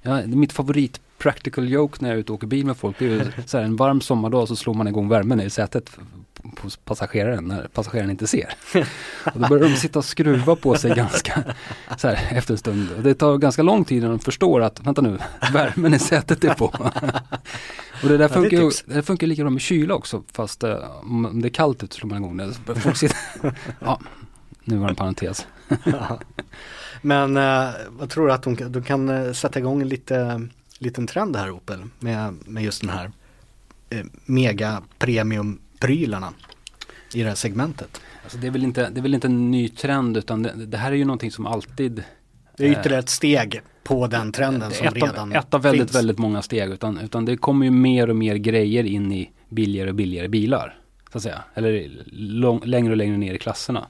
Ja, 0.02 0.26
mitt 0.26 0.52
favorit 0.52 1.00
practical 1.18 1.68
joke 1.68 1.97
när 2.00 2.09
jag 2.09 2.16
är 2.16 2.21
ute 2.21 2.33
och 2.33 2.37
åker 2.37 2.47
bil 2.47 2.66
med 2.66 2.76
folk 2.76 2.99
det 2.99 3.04
är 3.04 3.09
ju 3.11 3.21
så 3.47 3.59
här, 3.59 3.64
en 3.64 3.76
varm 3.76 4.00
sommardag 4.00 4.49
så 4.49 4.56
slår 4.56 4.75
man 4.75 4.88
igång 4.88 5.09
värmen 5.09 5.40
i 5.40 5.50
sätet 5.50 5.90
på 6.56 6.68
passageraren 6.85 7.45
när 7.45 7.68
passageraren 7.75 8.11
inte 8.11 8.26
ser. 8.26 8.54
Och 9.35 9.40
då 9.40 9.49
börjar 9.49 9.68
de 9.68 9.76
sitta 9.76 9.99
och 9.99 10.04
skruva 10.04 10.56
på 10.56 10.75
sig 10.76 10.95
ganska 10.95 11.45
så 11.99 12.09
här 12.09 12.37
efter 12.37 12.54
en 12.54 12.59
stund. 12.59 12.88
Och 12.97 13.02
det 13.02 13.14
tar 13.14 13.38
ganska 13.38 13.62
lång 13.62 13.85
tid 13.85 13.99
innan 13.99 14.11
de 14.11 14.18
förstår 14.18 14.61
att 14.61 14.80
vänta 14.87 15.02
nu, 15.02 15.18
värmen 15.52 15.95
i 15.95 15.99
sätet 15.99 16.45
är 16.45 16.54
på. 16.54 16.90
Och 18.02 18.09
det 18.09 18.16
där 18.16 18.19
det 18.19 18.25
är 18.25 18.28
funkar 18.28 18.57
ju 18.57 18.71
tips. 18.71 18.85
det 18.87 19.02
funkar 19.02 19.26
lika 19.26 19.42
bra 19.42 19.50
med 19.50 19.62
kyla 19.62 19.95
också 19.95 20.23
fast 20.33 20.64
eh, 20.64 21.00
om 21.02 21.40
det 21.42 21.49
är 21.49 21.50
kallt 21.50 21.83
ute 21.83 21.97
slår 21.97 22.09
man 22.09 22.19
igång 22.19 22.37
det. 22.37 22.75
Folk 22.75 22.97
sitter, 22.97 23.19
ja, 23.78 24.00
nu 24.64 24.76
var 24.76 24.87
det 24.87 24.92
en 24.92 24.97
parentes. 24.97 25.47
Men 27.02 27.37
eh, 27.37 27.71
vad 27.88 28.11
tror 28.11 28.26
du 28.26 28.33
att 28.33 28.42
de, 28.42 28.57
de 28.73 28.83
kan 28.83 29.09
eh, 29.09 29.33
sätta 29.33 29.59
igång 29.59 29.83
en 29.83 29.88
lite, 29.88 30.49
liten 30.78 31.07
trend 31.07 31.37
här 31.37 31.50
Opel 31.50 31.85
med, 31.99 32.35
med 32.47 32.62
just 32.62 32.80
den 32.80 32.90
här 32.90 33.11
eh, 33.90 34.04
mega 34.25 34.83
premium 34.99 35.61
prylarna 35.78 36.33
i 37.14 37.23
det 37.23 37.28
här 37.28 37.35
segmentet. 37.35 38.00
Alltså 38.23 38.38
det, 38.38 38.47
är 38.47 38.50
väl 38.50 38.64
inte, 38.64 38.90
det 38.90 39.00
är 39.00 39.02
väl 39.02 39.14
inte 39.14 39.26
en 39.26 39.50
ny 39.50 39.69
trend 39.69 40.16
utan 40.16 40.42
det, 40.42 40.66
det 40.66 40.76
här 40.76 40.92
är 40.92 40.97
ju 40.97 41.04
någonting 41.04 41.30
som 41.30 41.47
alltid 41.47 42.04
Det 42.57 42.64
är 42.64 42.69
Eh, 42.69 42.73
ytterligare 42.73 43.00
ett 43.00 43.09
steg 43.09 43.61
på 43.83 44.07
den 44.07 44.33
trenden 44.33 44.71
som 44.71 44.87
ett, 44.87 44.95
redan 44.95 45.30
av, 45.33 45.37
ett 45.37 45.54
av 45.54 45.62
väldigt, 45.62 45.80
finns. 45.80 45.97
väldigt 45.97 46.19
många 46.19 46.42
steg. 46.42 46.71
Utan, 46.71 46.99
utan 46.99 47.25
det 47.25 47.37
kommer 47.37 47.64
ju 47.64 47.71
mer 47.71 48.11
och 48.11 48.16
mer 48.16 48.35
grejer 48.35 48.85
in 48.85 49.12
i 49.12 49.30
billigare 49.49 49.88
och 49.88 49.95
billigare 49.95 50.28
bilar. 50.28 50.78
Så 51.12 51.19
att 51.19 51.23
säga. 51.23 51.42
Eller 51.54 51.90
lång, 52.12 52.61
längre 52.64 52.90
och 52.90 52.97
längre 52.97 53.16
ner 53.16 53.35
i 53.35 53.38
klasserna. 53.38 53.87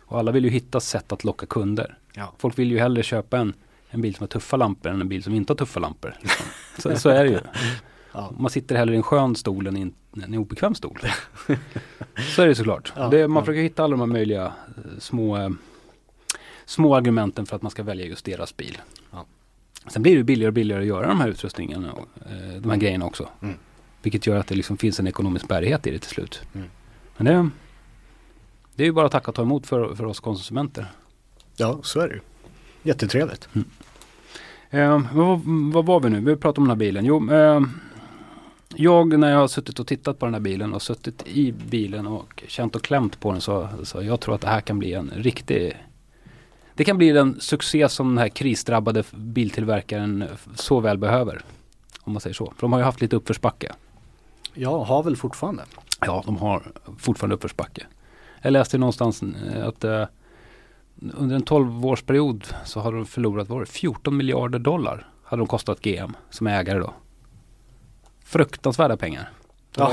Och 0.00 0.18
alla 0.18 0.32
vill 0.32 0.44
ju 0.44 0.50
hitta 0.50 0.80
sätt 0.80 1.12
att 1.12 1.24
locka 1.24 1.46
kunder. 1.46 1.98
Ja. 2.14 2.32
Folk 2.38 2.58
vill 2.58 2.70
ju 2.70 2.78
hellre 2.78 3.02
köpa 3.02 3.38
en, 3.38 3.52
en 3.90 4.00
bil 4.00 4.14
som 4.14 4.22
har 4.22 4.28
tuffa 4.28 4.56
lampor 4.56 4.92
än 4.92 5.00
en 5.00 5.08
bil 5.08 5.22
som 5.22 5.34
inte 5.34 5.52
har 5.52 5.56
tuffa 5.56 5.80
lampor. 5.80 6.16
Liksom. 6.20 6.46
Så, 6.78 6.96
så 6.96 7.08
är 7.08 7.24
det 7.24 7.30
ju. 7.30 7.38
Ja. 8.12 8.32
Man 8.38 8.50
sitter 8.50 8.76
hellre 8.76 8.94
i 8.94 8.96
en 8.96 9.02
skön 9.02 9.36
stol 9.36 9.66
än 9.66 9.76
i 9.76 9.80
en, 9.80 9.94
en 10.24 10.34
obekväm 10.34 10.74
stol. 10.74 10.98
så 12.36 12.42
är 12.42 12.46
det 12.46 12.54
såklart. 12.54 12.92
Ja, 12.96 13.08
det, 13.08 13.28
man 13.28 13.40
ja. 13.40 13.44
försöker 13.44 13.62
hitta 13.62 13.84
alla 13.84 13.90
de 13.90 14.00
här 14.00 14.06
möjliga 14.06 14.44
eh, 14.44 14.52
små, 14.98 15.36
eh, 15.36 15.50
små 16.66 16.94
argumenten 16.94 17.46
för 17.46 17.56
att 17.56 17.62
man 17.62 17.70
ska 17.70 17.82
välja 17.82 18.06
just 18.06 18.24
deras 18.24 18.56
bil. 18.56 18.78
Ja. 19.10 19.24
Sen 19.86 20.02
blir 20.02 20.16
det 20.16 20.24
billigare 20.24 20.48
och 20.48 20.54
billigare 20.54 20.82
att 20.82 20.88
göra 20.88 21.06
de 21.06 21.20
här 21.20 21.28
utrustningarna, 21.28 21.92
och, 21.92 22.08
eh, 22.30 22.60
de 22.60 22.70
här 22.70 22.76
grejerna 22.76 23.06
också. 23.06 23.28
Mm. 23.42 23.54
Vilket 24.02 24.26
gör 24.26 24.36
att 24.36 24.46
det 24.46 24.54
liksom 24.54 24.76
finns 24.76 25.00
en 25.00 25.06
ekonomisk 25.06 25.48
bärighet 25.48 25.86
i 25.86 25.90
det 25.90 25.98
till 25.98 26.10
slut. 26.10 26.42
Mm. 26.54 26.68
Men 27.16 27.26
det, 27.26 27.50
det 28.74 28.82
är 28.82 28.86
ju 28.86 28.92
bara 28.92 29.06
att 29.06 29.12
tacka 29.12 29.30
och 29.30 29.34
ta 29.34 29.42
emot 29.42 29.66
för, 29.66 29.94
för 29.94 30.04
oss 30.04 30.20
konsumenter. 30.20 30.86
ja, 31.56 31.78
så 31.82 32.00
är 32.00 32.08
det 32.08 32.14
ju. 32.14 32.20
jättetrevligt. 32.82 33.48
Eh, 34.70 35.02
vad, 35.12 35.40
vad 35.72 35.86
var 35.86 36.00
vi 36.00 36.10
nu? 36.10 36.20
Vi 36.20 36.36
pratade 36.36 36.60
om 36.60 36.64
den 36.64 36.70
här 36.70 36.76
bilen. 36.76 37.04
Jo, 37.04 37.32
eh, 37.32 37.60
jag 38.76 39.18
när 39.18 39.30
jag 39.30 39.38
har 39.38 39.48
suttit 39.48 39.78
och 39.78 39.86
tittat 39.86 40.18
på 40.18 40.26
den 40.26 40.34
här 40.34 40.40
bilen 40.40 40.74
och 40.74 40.82
suttit 40.82 41.26
i 41.26 41.52
bilen 41.52 42.06
och 42.06 42.44
känt 42.46 42.76
och 42.76 42.82
klämt 42.82 43.20
på 43.20 43.32
den 43.32 43.40
så, 43.40 43.68
så 43.82 44.02
jag 44.02 44.20
tror 44.20 44.34
att 44.34 44.40
det 44.40 44.48
här 44.48 44.60
kan 44.60 44.78
bli 44.78 44.92
en 44.92 45.10
riktig 45.16 45.76
det 46.74 46.84
kan 46.84 46.98
bli 46.98 47.10
den 47.10 47.40
succé 47.40 47.88
som 47.88 48.08
den 48.08 48.18
här 48.18 48.28
krisdrabbade 48.28 49.04
biltillverkaren 49.12 50.24
så 50.54 50.80
väl 50.80 50.98
behöver. 50.98 51.40
Om 52.00 52.12
man 52.12 52.20
säger 52.20 52.34
så. 52.34 52.46
För 52.56 52.60
de 52.60 52.72
har 52.72 52.78
ju 52.80 52.84
haft 52.84 53.00
lite 53.00 53.16
uppförsbacke. 53.16 53.72
Ja, 54.54 54.84
har 54.84 55.02
väl 55.02 55.16
fortfarande. 55.16 55.62
Ja, 56.00 56.22
de 56.26 56.36
har 56.36 56.72
fortfarande 56.98 57.34
uppförsbacke. 57.36 57.86
Jag 58.42 58.52
läste 58.52 58.78
någonstans 58.78 59.22
eh, 59.22 59.66
att 59.68 59.84
eh, 59.84 60.04
under 61.14 61.36
en 61.36 61.44
12-årsperiod 61.44 62.54
så 62.64 62.80
har 62.80 62.92
de 62.92 63.06
förlorat 63.06 63.48
var 63.48 63.60
det, 63.60 63.66
14 63.66 64.16
miljarder 64.16 64.58
dollar. 64.58 65.08
Hade 65.24 65.40
de 65.40 65.46
kostat 65.46 65.80
GM 65.80 66.16
som 66.30 66.46
ägare 66.46 66.78
då. 66.78 66.94
Fruktansvärda 68.24 68.96
pengar. 68.96 69.30
Det 69.74 69.80
Ja. 69.80 69.88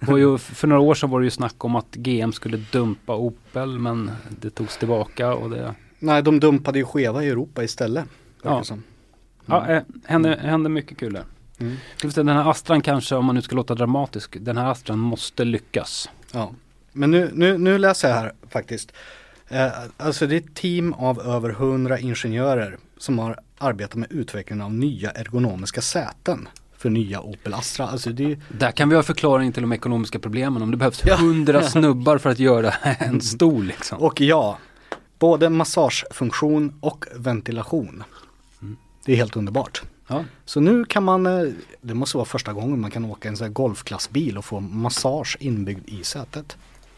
var, 0.00 0.10
var 0.12 0.18
ju, 0.18 0.38
för 0.38 0.66
några 0.66 0.80
år 0.82 0.94
sedan 0.94 1.10
var 1.10 1.20
det 1.20 1.24
ju 1.24 1.30
snack 1.30 1.64
om 1.64 1.76
att 1.76 1.94
GM 1.94 2.32
skulle 2.32 2.56
dumpa 2.56 3.14
Opel 3.16 3.78
men 3.78 4.10
det 4.40 4.50
togs 4.50 4.78
tillbaka 4.78 5.34
och 5.34 5.50
det 5.50 5.74
Nej, 5.98 6.22
de 6.22 6.40
dumpade 6.40 6.78
ju 6.78 6.84
skeva 6.84 7.24
i 7.24 7.28
Europa 7.28 7.64
istället. 7.64 8.04
Ja. 8.42 8.64
som. 8.64 8.82
ja, 9.46 9.68
eh, 9.68 9.82
hände, 10.04 10.38
hände 10.42 10.68
mycket 10.68 10.98
kul 10.98 11.12
där. 11.12 11.24
Mm. 11.58 11.76
Den 12.14 12.28
här 12.28 12.50
Astran 12.50 12.82
kanske, 12.82 13.14
om 13.14 13.24
man 13.24 13.34
nu 13.34 13.42
ska 13.42 13.56
låta 13.56 13.74
dramatisk, 13.74 14.36
den 14.40 14.56
här 14.56 14.70
Astran 14.70 14.98
måste 14.98 15.44
lyckas. 15.44 16.10
Ja. 16.32 16.52
Men 16.92 17.10
nu, 17.10 17.30
nu, 17.34 17.58
nu 17.58 17.78
läser 17.78 18.08
jag 18.08 18.16
här 18.16 18.32
faktiskt. 18.50 18.92
Eh, 19.48 19.72
alltså 19.96 20.26
det 20.26 20.34
är 20.34 20.40
ett 20.40 20.54
team 20.54 20.92
av 20.92 21.20
över 21.20 21.50
100 21.50 21.98
ingenjörer 21.98 22.78
som 22.98 23.18
har 23.18 23.38
arbetat 23.58 23.94
med 23.94 24.12
utvecklingen 24.12 24.64
av 24.64 24.74
nya 24.74 25.10
ergonomiska 25.10 25.80
säten 25.80 26.48
för 26.76 26.90
nya 26.90 27.20
Opel 27.20 27.54
Astra. 27.54 27.86
Alltså 27.86 28.10
det 28.10 28.32
är, 28.32 28.38
Där 28.58 28.70
kan 28.70 28.88
vi 28.88 28.96
ha 28.96 29.02
förklaring 29.02 29.52
till 29.52 29.62
de 29.62 29.72
ekonomiska 29.72 30.18
problemen. 30.18 30.62
Om 30.62 30.70
det 30.70 30.76
behövs 30.76 31.02
Ja. 31.04 31.16
hundra 31.16 31.62
snubbar 31.68 32.18
för 32.18 32.30
att 32.30 32.38
göra 32.38 32.70
en 32.98 33.20
stol 33.20 33.64
liksom. 33.64 33.98
och 33.98 34.20
ja, 34.20 34.58
både 35.18 35.50
massagefunktion 35.50 36.74
och 36.80 37.04
ventilation. 37.14 38.04
Det 39.04 39.12
är 39.12 39.16
helt 39.16 39.36
underbart. 39.36 39.82
Ja. 40.06 40.24
Så 40.44 40.60
nu 40.60 40.84
kan 40.84 41.04
man, 41.04 41.26
eh, 41.26 41.52
det 41.80 41.94
måste 41.94 42.16
vara 42.16 42.24
första 42.24 42.52
gången 42.52 42.80
man 42.80 42.90
kan 42.90 43.04
åka 43.04 43.28
en 43.28 43.36
sån 43.36 43.44
här 43.44 43.52
golfklassbil 43.52 44.38
och 44.38 44.44
få 44.44 44.60
massage 44.60 45.36
inbyggd 45.40 45.88
i 45.88 46.04
sätet. 46.04 46.56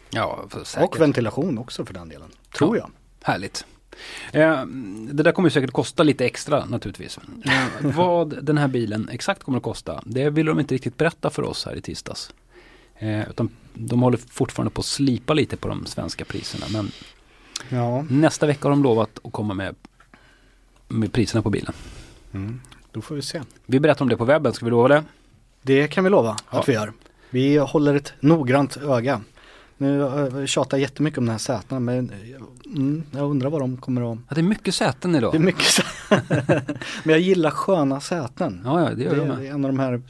Ja, 0.09 0.45
säkert. 0.63 0.89
Och 0.89 1.01
ventilation 1.01 1.57
också 1.57 1.85
för 1.85 1.93
den 1.93 2.09
delen, 2.09 2.29
tror 2.57 2.77
jag. 2.77 2.91
Härligt. 3.21 3.65
Eh, 4.31 4.65
det 5.11 5.23
där 5.23 5.31
kommer 5.31 5.49
säkert 5.49 5.71
kosta 5.71 6.03
lite 6.03 6.25
extra 6.25 6.65
naturligtvis. 6.65 7.19
Eh, 7.45 7.67
vad 7.95 8.43
den 8.45 8.57
här 8.57 8.67
bilen 8.67 9.09
exakt 9.09 9.43
kommer 9.43 9.57
att 9.57 9.63
kosta, 9.63 10.01
det 10.05 10.29
vill 10.29 10.45
de 10.45 10.59
inte 10.59 10.75
riktigt 10.75 10.97
berätta 10.97 11.29
för 11.29 11.43
oss 11.43 11.65
här 11.65 11.75
i 11.75 11.81
tisdags. 11.81 12.33
Eh, 12.99 13.29
utan 13.29 13.49
de 13.73 14.01
håller 14.01 14.17
fortfarande 14.17 14.71
på 14.71 14.79
att 14.79 14.85
slipa 14.85 15.33
lite 15.33 15.57
på 15.57 15.67
de 15.67 15.85
svenska 15.85 16.25
priserna. 16.25 16.65
Men 16.69 16.91
Ja, 17.69 18.05
nästa 18.09 18.45
vecka 18.47 18.63
har 18.67 18.69
de 18.69 18.83
lovat 18.83 19.19
att 19.23 19.31
komma 19.31 19.53
med, 19.53 19.75
med 20.87 21.13
priserna 21.13 21.41
på 21.41 21.49
bilen. 21.49 21.73
mm. 22.33 22.61
då 22.91 23.01
får 23.01 23.15
vi 23.15 23.21
se. 23.21 23.41
Vi 23.65 23.79
berättar 23.79 24.05
om 24.05 24.09
det 24.09 24.17
på 24.17 24.25
webben, 24.25 24.53
ska 24.53 24.65
vi 24.65 24.71
lova 24.71 24.87
det? 24.87 25.03
Det 25.61 25.87
kan 25.87 26.03
vi 26.03 26.09
lova 26.09 26.37
Ja. 26.51 26.59
att 26.59 26.69
vi 26.69 26.73
gör. 26.73 26.93
Vi 27.29 27.57
håller 27.57 27.95
ett 27.95 28.13
noggrant 28.19 28.77
öga. 28.77 29.21
Nu 29.77 30.01
äh, 30.03 30.45
tjatar 30.45 30.77
jag 30.77 30.81
jättemycket 30.81 31.17
om 31.17 31.25
de 31.25 31.31
här 31.31 31.37
sätena 31.39 31.79
men 31.79 32.09
eh, 32.09 32.71
mm, 32.75 33.03
jag 33.11 33.29
undrar 33.29 33.49
vad 33.49 33.61
de 33.61 33.77
kommer 33.77 34.13
att... 34.13 34.19
Ja, 34.29 34.35
det 34.35 34.41
är 34.41 34.43
mycket 34.43 34.75
säten 34.75 35.15
idag. 35.15 35.31
Det 35.31 35.37
är 35.37 35.39
mycket 35.39 35.61
sä- 35.63 36.75
Men 37.03 37.11
jag 37.13 37.19
gillar 37.19 37.51
sköna 37.51 37.99
säten. 38.01 38.61
Ja, 38.65 38.81
ja, 38.89 38.95
det 38.95 39.03
gör 39.03 39.11
det, 39.11 39.17
jag 39.17 39.25
är, 39.25 39.29
med. 39.29 39.37
det 39.39 39.47
är 39.47 39.53
en 39.53 39.65
av 39.65 39.71
de 39.71 39.79
här 39.79 40.01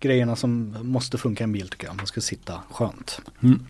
grejerna 0.00 0.36
som 0.36 0.76
måste 0.82 1.18
funka 1.18 1.42
i 1.42 1.44
en 1.44 1.52
bil 1.52 1.68
tycker 1.68 1.86
jag. 1.86 1.96
Man 1.96 2.06
ska 2.06 2.20
sitta 2.20 2.60
skönt. 2.70 3.20
Mm. 3.40 3.66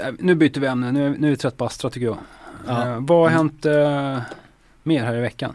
Eh, 0.00 0.14
nu 0.18 0.34
byter 0.34 0.60
vi 0.60 0.66
ämne, 0.66 0.92
nu 0.92 1.16
nu 1.18 1.26
är 1.26 1.30
vi 1.30 1.36
trött 1.36 1.56
på 1.56 1.64
Astra 1.64 1.90
tycker 1.90 2.06
jag. 2.06 2.18
Ja. 2.66 2.88
Eh, 2.88 3.00
vad 3.00 3.18
har 3.18 3.28
hänt 3.28 3.66
eh, 3.66 4.20
mer 4.82 5.04
här 5.04 5.16
i 5.16 5.20
veckan? 5.20 5.54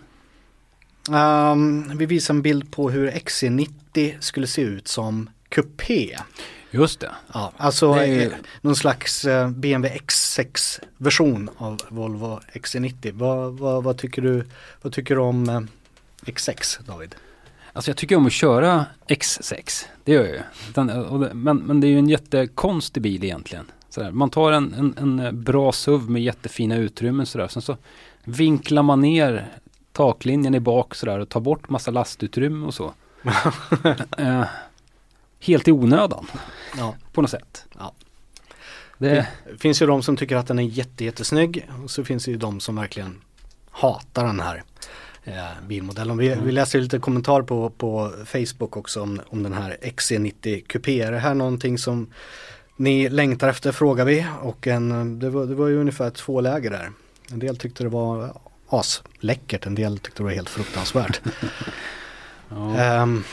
Ehm, 1.13 1.97
vi 1.97 2.05
visar 2.05 2.33
en 2.33 2.41
bild 2.41 2.71
på 2.71 2.89
hur 2.89 3.11
XC90 3.11 4.15
skulle 4.19 4.47
se 4.47 4.61
ut 4.61 4.87
som 4.87 5.29
kupé. 5.49 6.17
Just 6.71 6.99
det. 6.99 7.11
Ja, 7.33 7.51
alltså 7.57 7.93
Det 7.93 8.05
är 8.05 8.25
eh, 8.25 8.31
någon 8.61 8.75
slags 8.75 9.25
eh, 9.25 9.49
BMW 9.49 9.99
X6 9.99 10.79
version 10.97 11.49
av 11.57 11.77
Volvo 11.89 12.39
XC90. 12.53 13.11
Vad, 13.13 13.53
vad, 13.53 13.83
vad, 13.83 13.97
tycker 13.97 14.21
du, 14.21 14.45
vad 14.81 14.93
tycker 14.93 15.15
du 15.15 15.21
om 15.21 15.49
eh, 15.49 15.61
X6 16.25 16.87
David? 16.87 17.15
Alltså 17.73 17.91
jag 17.91 17.97
tycker 17.97 18.15
om 18.15 18.25
att 18.25 18.31
köra 18.31 18.85
X6. 19.07 19.85
Det 20.03 20.11
gör 20.11 20.25
jag 20.25 20.35
ju. 20.35 21.33
Men, 21.33 21.57
men 21.57 21.81
det 21.81 21.87
är 21.87 21.89
ju 21.89 21.99
en 21.99 22.09
jättekonstig 22.09 23.03
bil 23.03 23.23
egentligen. 23.23 23.71
Sådär. 23.89 24.11
Man 24.11 24.29
tar 24.29 24.51
en, 24.51 24.95
en, 24.97 25.19
en 25.19 25.43
bra 25.43 25.71
SUV 25.71 26.09
med 26.09 26.21
jättefina 26.23 26.75
utrymmen 26.75 27.25
sådär. 27.25 27.47
Sen 27.47 27.61
så 27.61 27.77
vinklar 28.23 28.83
man 28.83 29.01
ner 29.01 29.47
taklinjen 29.91 30.55
i 30.55 30.59
bak 30.59 30.95
sådär 30.95 31.19
och 31.19 31.29
tar 31.29 31.39
bort 31.39 31.69
massa 31.69 31.91
lastutrymme 31.91 32.65
och 32.67 32.73
så. 32.73 32.93
eh, 34.17 34.43
helt 35.39 35.67
i 35.67 35.71
onödan 35.71 36.27
Ja. 36.77 36.95
på 37.13 37.21
något 37.21 37.31
sätt. 37.31 37.65
Ja. 37.77 37.93
Det, 38.97 39.27
Det 39.51 39.57
finns 39.57 39.81
ju 39.81 39.85
de 39.85 40.03
som 40.03 40.17
tycker 40.17 40.35
att 40.35 40.47
den 40.47 40.59
är 40.59 40.63
jätte, 40.63 41.05
jättesnygg 41.05 41.69
och 41.83 41.91
så 41.91 42.03
finns 42.03 42.25
det 42.25 42.31
ju 42.31 42.37
de 42.37 42.59
som 42.59 42.75
verkligen 42.75 43.21
hatar 43.71 44.25
den 44.25 44.39
här 44.39 44.63
eh, 45.23 45.67
bilmodellen. 45.67 46.17
Vi, 46.17 46.35
vi 46.43 46.51
läser 46.51 46.81
lite 46.81 46.99
kommentar 46.99 47.41
på, 47.41 47.69
på 47.69 48.13
Facebook 48.25 48.77
också 48.77 49.01
om, 49.01 49.21
om 49.27 49.43
den 49.43 49.53
här 49.53 49.77
XC90 49.81 50.63
Coupé. 50.67 51.01
Är 51.01 51.11
det 51.11 51.19
här 51.19 51.33
någonting 51.33 51.77
som 51.77 52.07
ni 52.79 53.09
längtar 53.09 53.49
efter 53.49 53.71
frågar 53.71 54.05
vi 54.05 54.25
och 54.41 54.67
en, 54.67 55.19
det, 55.19 55.29
var, 55.29 55.45
det 55.45 55.55
var 55.55 55.67
ju 55.67 55.79
ungefär 55.79 56.09
två 56.09 56.41
läger 56.41 56.69
där. 56.69 56.91
En 57.31 57.39
del 57.39 57.57
tyckte 57.57 57.83
det 57.83 57.89
var 57.89 58.33
asläckert, 58.69 59.65
en 59.65 59.75
del 59.75 59.97
tyckte 59.97 60.19
det 60.19 60.23
var 60.23 60.31
helt 60.31 60.49
fruktansvärt. 60.49 61.21
ja. 62.49 62.77
Ehm, 62.77 63.23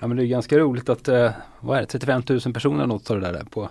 ja 0.00 0.06
men 0.06 0.16
det 0.16 0.24
är 0.24 0.26
ganska 0.26 0.58
roligt 0.58 0.88
att, 0.88 1.08
eh, 1.08 1.30
vad 1.60 1.76
är 1.76 1.80
det, 1.80 1.86
35 1.86 2.22
000 2.28 2.40
personer 2.40 2.86
något 2.86 3.10
av 3.10 3.20
det 3.20 3.32
där 3.32 3.44
på, 3.44 3.68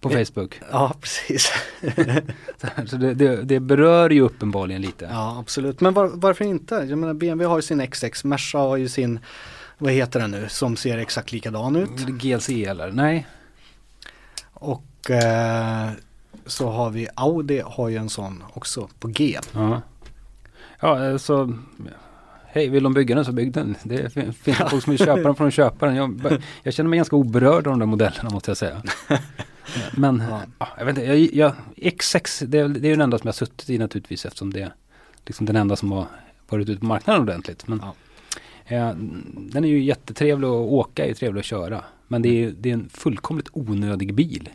på 0.00 0.10
Facebook. 0.10 0.60
ja, 0.70 0.94
precis. 1.00 1.52
Så 2.86 2.96
det, 2.96 3.14
det, 3.14 3.42
det 3.42 3.60
berör 3.60 4.10
ju 4.10 4.20
uppenbarligen 4.20 4.82
lite. 4.82 5.08
Ja, 5.10 5.38
absolut. 5.38 5.80
Men 5.80 5.94
var, 5.94 6.10
varför 6.14 6.44
inte? 6.44 6.74
Jag 6.74 6.98
menar 6.98 7.14
BMW 7.14 7.44
har 7.48 7.58
ju 7.58 7.62
sin 7.62 7.80
X6, 7.80 8.26
Merca 8.26 8.58
har 8.58 8.76
ju 8.76 8.88
sin, 8.88 9.20
vad 9.78 9.92
heter 9.92 10.20
den 10.20 10.30
nu, 10.30 10.48
som 10.48 10.76
ser 10.76 10.98
exakt 10.98 11.32
likadan 11.32 11.76
ut. 11.76 12.06
GLC 12.06 12.48
eller? 12.48 12.92
Nej. 12.92 13.26
Och 14.62 15.10
eh, 15.10 15.88
så 16.46 16.70
har 16.70 16.90
vi 16.90 17.08
Audi 17.14 17.62
har 17.66 17.88
ju 17.88 17.96
en 17.96 18.08
sån 18.08 18.42
också 18.52 18.88
på 18.98 19.08
G. 19.08 19.38
Ja. 19.52 19.82
Ja, 20.80 21.08
eh, 21.08 21.16
så 21.16 21.54
Hej, 22.46 22.68
vill 22.68 22.82
de 22.82 22.94
bygga 22.94 23.14
den 23.14 23.24
så 23.24 23.32
bygg 23.32 23.52
den. 23.52 23.76
Det 23.82 24.12
fin- 24.12 24.32
finns 24.32 24.56
folk 24.58 24.82
som 24.84 24.90
vill 24.90 24.98
köpa 24.98 25.20
den 25.22 25.34
från 25.34 25.50
köparen. 25.50 25.96
Jag, 25.96 26.38
jag 26.62 26.74
känner 26.74 26.90
mig 26.90 26.96
ganska 26.96 27.16
oberörd 27.16 27.54
av 27.66 27.72
de 27.72 27.78
där 27.78 27.86
modellerna 27.86 28.30
måste 28.30 28.50
jag 28.50 28.56
säga. 28.58 28.82
Men 29.96 30.22
Ja. 30.30 30.40
ja. 30.58 30.68
jag 30.78 30.84
vet 30.84 30.98
inte, 30.98 31.08
jag, 31.12 31.18
jag, 31.34 31.52
X6 31.76 32.46
det, 32.46 32.58
är- 32.58 32.68
det 32.68 32.78
är 32.86 32.90
ju 32.90 32.96
den 32.96 33.00
enda 33.00 33.18
som 33.18 33.26
jag 33.28 33.32
har 33.32 33.36
suttit 33.46 33.70
i 33.70 33.78
naturligtvis 33.78 34.26
eftersom 34.26 34.52
det 34.52 34.60
är 34.62 34.74
liksom 35.26 35.46
den 35.46 35.56
enda 35.56 35.76
som 35.76 35.92
har 35.92 36.06
varit 36.48 36.68
ute 36.68 36.80
på 36.80 36.86
marknaden 36.86 37.22
ordentligt. 37.22 37.68
Men, 37.68 37.82
Ja. 37.84 37.94
eh, 38.76 38.94
den 39.36 39.64
är 39.64 39.68
ju 39.68 39.82
jättetrevlig 39.84 40.48
att 40.48 40.52
åka, 40.52 41.06
är 41.06 41.14
trevlig 41.14 41.40
att 41.40 41.44
köra. 41.46 41.84
Men 42.12 42.22
det 42.22 42.44
är, 42.44 42.54
det 42.60 42.70
är 42.70 42.74
en 42.74 42.88
fullkomligt 42.88 43.48
onödig 43.52 44.14
bil. 44.14 44.48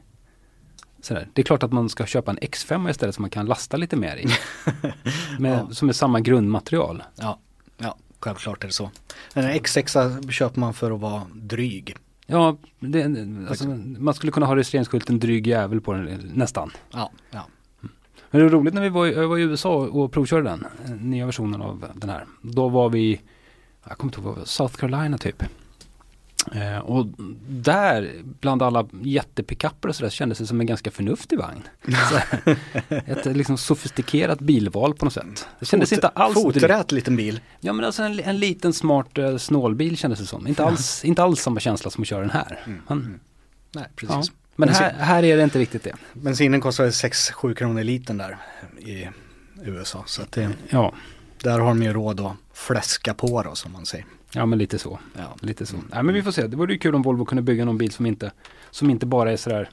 Sådär. 1.01 1.27
Det 1.33 1.41
är 1.41 1.43
klart 1.45 1.63
att 1.63 1.71
man 1.71 1.89
ska 1.89 2.05
köpa 2.05 2.31
en 2.31 2.37
X5 2.37 2.89
istället 2.89 3.15
som 3.15 3.21
man 3.21 3.29
kan 3.29 3.45
lasta 3.45 3.77
lite 3.77 3.95
mer 3.95 4.15
i. 4.17 4.27
Med, 5.39 5.51
Ja. 5.59 5.69
Som 5.71 5.89
är 5.89 5.93
samma 5.93 6.19
grundmaterial. 6.19 7.03
Ja, 7.15 7.39
ja, 7.77 7.97
självklart 8.19 8.63
är 8.63 8.67
det 8.67 8.73
så. 8.73 8.91
En 9.33 9.43
X6 9.43 10.31
köper 10.31 10.59
man 10.59 10.73
för 10.73 10.91
att 10.91 10.99
vara 10.99 11.21
dryg. 11.33 11.95
Ja, 12.27 12.57
det, 12.79 13.03
alltså, 13.49 13.67
man 13.99 14.13
skulle 14.13 14.31
kunna 14.31 14.45
ha 14.45 14.55
registreringsskylten 14.55 15.19
dryg 15.19 15.47
jävel 15.47 15.81
på 15.81 15.93
den 15.93 16.31
nästan. 16.33 16.71
Ja, 16.91 17.11
ja. 17.31 17.47
Men 18.31 18.39
det 18.41 18.43
var 18.43 18.49
roligt 18.49 18.73
när 18.73 18.81
vi 18.81 18.89
var, 18.89 19.07
i- 19.07 19.25
var 19.25 19.37
i 19.37 19.41
USA 19.41 19.75
och 19.75 20.11
provkörde 20.11 20.43
den, 20.49 20.65
eh, 20.85 20.91
nya 20.91 21.25
versionen 21.25 21.61
av 21.61 21.85
den 21.95 22.09
här. 22.09 22.25
Då 22.41 22.69
var 22.69 22.89
vi, 22.89 23.21
jag 23.87 23.97
kommer 23.97 24.17
inte 24.17 24.29
ihåg, 24.29 24.47
South 24.47 24.75
Carolina 24.75 25.17
typ. 25.17 25.43
Eh, 26.55 26.77
och 26.77 27.05
där, 27.49 28.11
bland 28.23 28.61
alla 28.63 28.87
jättepickuper 29.01 29.89
och 29.89 29.95
sådär, 29.95 30.09
kändes 30.09 30.37
det 30.37 30.47
som 30.47 30.59
en 30.61 30.65
ganska 30.67 30.91
förnuftig 30.91 31.39
vagn. 31.39 31.63
Ett 32.89 33.25
liksom 33.25 33.57
sofistikerat 33.57 34.39
bilval 34.39 34.93
på 34.93 35.05
något 35.05 35.13
sätt. 35.13 35.47
Det 35.59 35.65
kändes 35.65 35.89
Fot- 35.89 35.95
inte 35.97 36.07
alls. 36.07 36.33
Foträt 36.33 36.91
liten 36.91 37.15
bil. 37.15 37.39
Ja 37.59 37.73
men 37.73 37.85
alltså 37.85 38.03
en, 38.03 38.19
en 38.19 38.39
liten 38.39 38.73
smart 38.73 39.17
eh, 39.17 39.37
snålbil 39.37 39.97
kändes 39.97 40.19
det 40.19 40.25
som. 40.25 40.47
Inte 40.47 40.63
alls, 40.65 41.05
inte 41.05 41.23
alls 41.23 41.41
samma 41.41 41.59
känsla 41.59 41.91
som 41.91 42.01
att 42.01 42.07
köra 42.07 42.21
den 42.21 42.29
här. 42.29 42.59
Men, 42.87 43.19
Nej, 43.75 43.83
ja. 43.83 43.89
precis. 43.95 44.31
men 44.55 44.69
Bensin- 44.69 44.83
här, 44.83 44.93
här 45.05 45.23
är 45.23 45.37
det 45.37 45.43
inte 45.43 45.59
riktigt 45.59 45.83
det. 45.83 45.93
Bensinen 46.13 46.61
kostar 46.61 46.85
6-7 46.85 47.53
kronor 47.53 47.83
litern 47.83 48.17
där 48.17 48.37
i 48.79 49.07
USA. 49.63 50.03
Så 50.07 50.21
att 50.21 50.31
det, 50.31 50.49
Ja, 50.69 50.93
där 51.43 51.59
har 51.59 51.67
de 51.67 51.83
ju 51.83 51.93
råd 51.93 52.19
att 52.19 52.33
fläska 52.53 53.13
på 53.13 53.43
då 53.43 53.55
som 53.55 53.71
man 53.71 53.85
säger. 53.85 54.05
Ja 54.31 54.46
men 54.46 54.60
lite 54.60 54.79
så. 54.79 55.00
Ja. 55.17 55.36
Lite 55.41 55.65
så. 55.65 55.77
Nej 55.91 56.03
men 56.03 56.15
vi 56.15 56.24
får 56.24 56.31
se. 56.31 56.48
Det 56.48 56.57
vore 56.57 56.74
ju 56.74 56.79
kul 56.79 56.96
om 56.96 57.01
Volvo 57.01 57.25
kunde 57.25 57.41
bygga 57.41 57.65
någon 57.65 57.77
bil 57.77 57.91
som 57.91 58.05
inte, 58.05 58.31
som 58.72 58.89
inte 58.89 59.05
bara 59.05 59.31
är 59.31 59.38
sådär, 59.38 59.69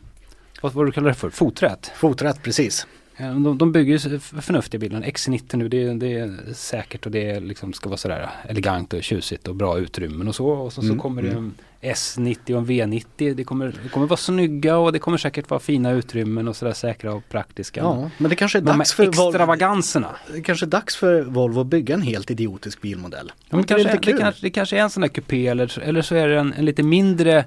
vad 0.61 0.73
vad 0.73 0.87
du 0.87 0.93
kallar 0.93 1.09
det 1.09 1.15
för? 1.15 1.31
Foträtt. 1.31 1.87
Foträtt 1.97 2.43
precis. 2.43 2.87
Eh, 3.17 3.35
De, 3.41 3.59
de 3.59 3.73
bygger 3.73 3.93
ju 3.93 3.99
så 3.99 4.19
förnuftiga 4.19 4.79
bilar. 4.79 4.97
En 4.97 5.05
X90 5.05 5.57
nu, 5.57 5.69
det, 5.69 5.95
det 5.95 6.15
är 6.19 6.39
säkert 6.55 7.07
och 7.07 7.13
det 7.13 7.41
liksom 7.41 7.73
ska 7.73 7.89
vara 7.89 7.97
sådär 7.97 8.31
elegant 8.49 8.93
och 8.93 9.03
tjusigt 9.03 9.49
och 9.49 9.55
bra 9.57 9.79
utrymmen 9.79 10.29
och 10.29 10.35
så. 10.35 10.47
Och 10.49 10.73
så, 10.73 10.81
så 10.81 10.87
Mm, 10.87 10.99
kommer 10.99 11.23
det 11.23 11.29
mm. 11.31 11.55
en 11.81 11.95
S90 11.95 12.53
och 12.53 12.59
en 12.59 12.67
V90. 12.67 13.35
Det 13.35 13.45
kommer, 13.45 13.75
det 13.83 13.89
kommer 13.89 14.07
vara 14.07 14.17
snygga 14.17 14.77
och 14.77 14.93
det 14.93 14.99
kommer 14.99 15.19
säkert 15.19 15.51
vara 15.51 15.61
fina 15.61 15.91
utrymmen 15.91 16.49
och 16.49 16.57
sådär 16.57 16.73
säkra 16.73 17.15
och 17.15 17.29
praktiska. 17.29 17.81
Ja, 17.81 18.11
men 18.19 18.29
det 18.31 18.37
kanske 18.37 18.59
är 18.59 18.63
dags 18.63 18.93
för 18.93 19.05
Volvo. 19.07 19.29
extravaganserna. 19.29 20.09
Det 20.33 20.43
kanske 20.43 20.67
är 20.67 20.71
dags 20.71 20.97
för 20.97 21.23
Volvo 21.23 21.61
att 21.61 21.67
bygga 21.67 21.95
en 21.95 22.03
helt 22.03 22.31
idiotisk 22.31 22.81
bilmodell. 22.83 23.33
Ja, 23.51 23.57
det 23.59 23.65
kanske, 23.65 23.99
det, 24.03 24.13
kanske, 24.19 24.41
det 24.47 24.51
kanske 24.51 24.77
är 24.79 24.81
en 24.83 24.91
sån 24.91 25.01
där 25.01 25.09
kupé 25.09 25.47
eller, 25.47 25.79
eller 25.79 26.03
så 26.03 26.15
är 26.15 26.29
det 26.29 26.39
en, 26.41 26.53
en 26.53 26.65
lite 26.65 26.83
mindre, 26.83 27.45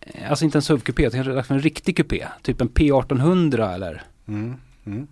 eh, 0.00 0.30
alltså 0.30 0.44
inte 0.44 0.58
en 0.58 0.62
SUV-kupé, 0.62 1.04
det 1.04 1.10
kanske 1.10 1.30
är 1.32 1.34
dags 1.36 1.48
för 1.48 1.54
en 1.54 1.60
riktig 1.62 1.96
kupé. 1.96 2.26
Typ 2.42 2.60
en 2.60 2.68
P1800 2.68 3.74
eller, 3.74 4.02
Mm, 4.28 4.56
mm. 4.86 5.06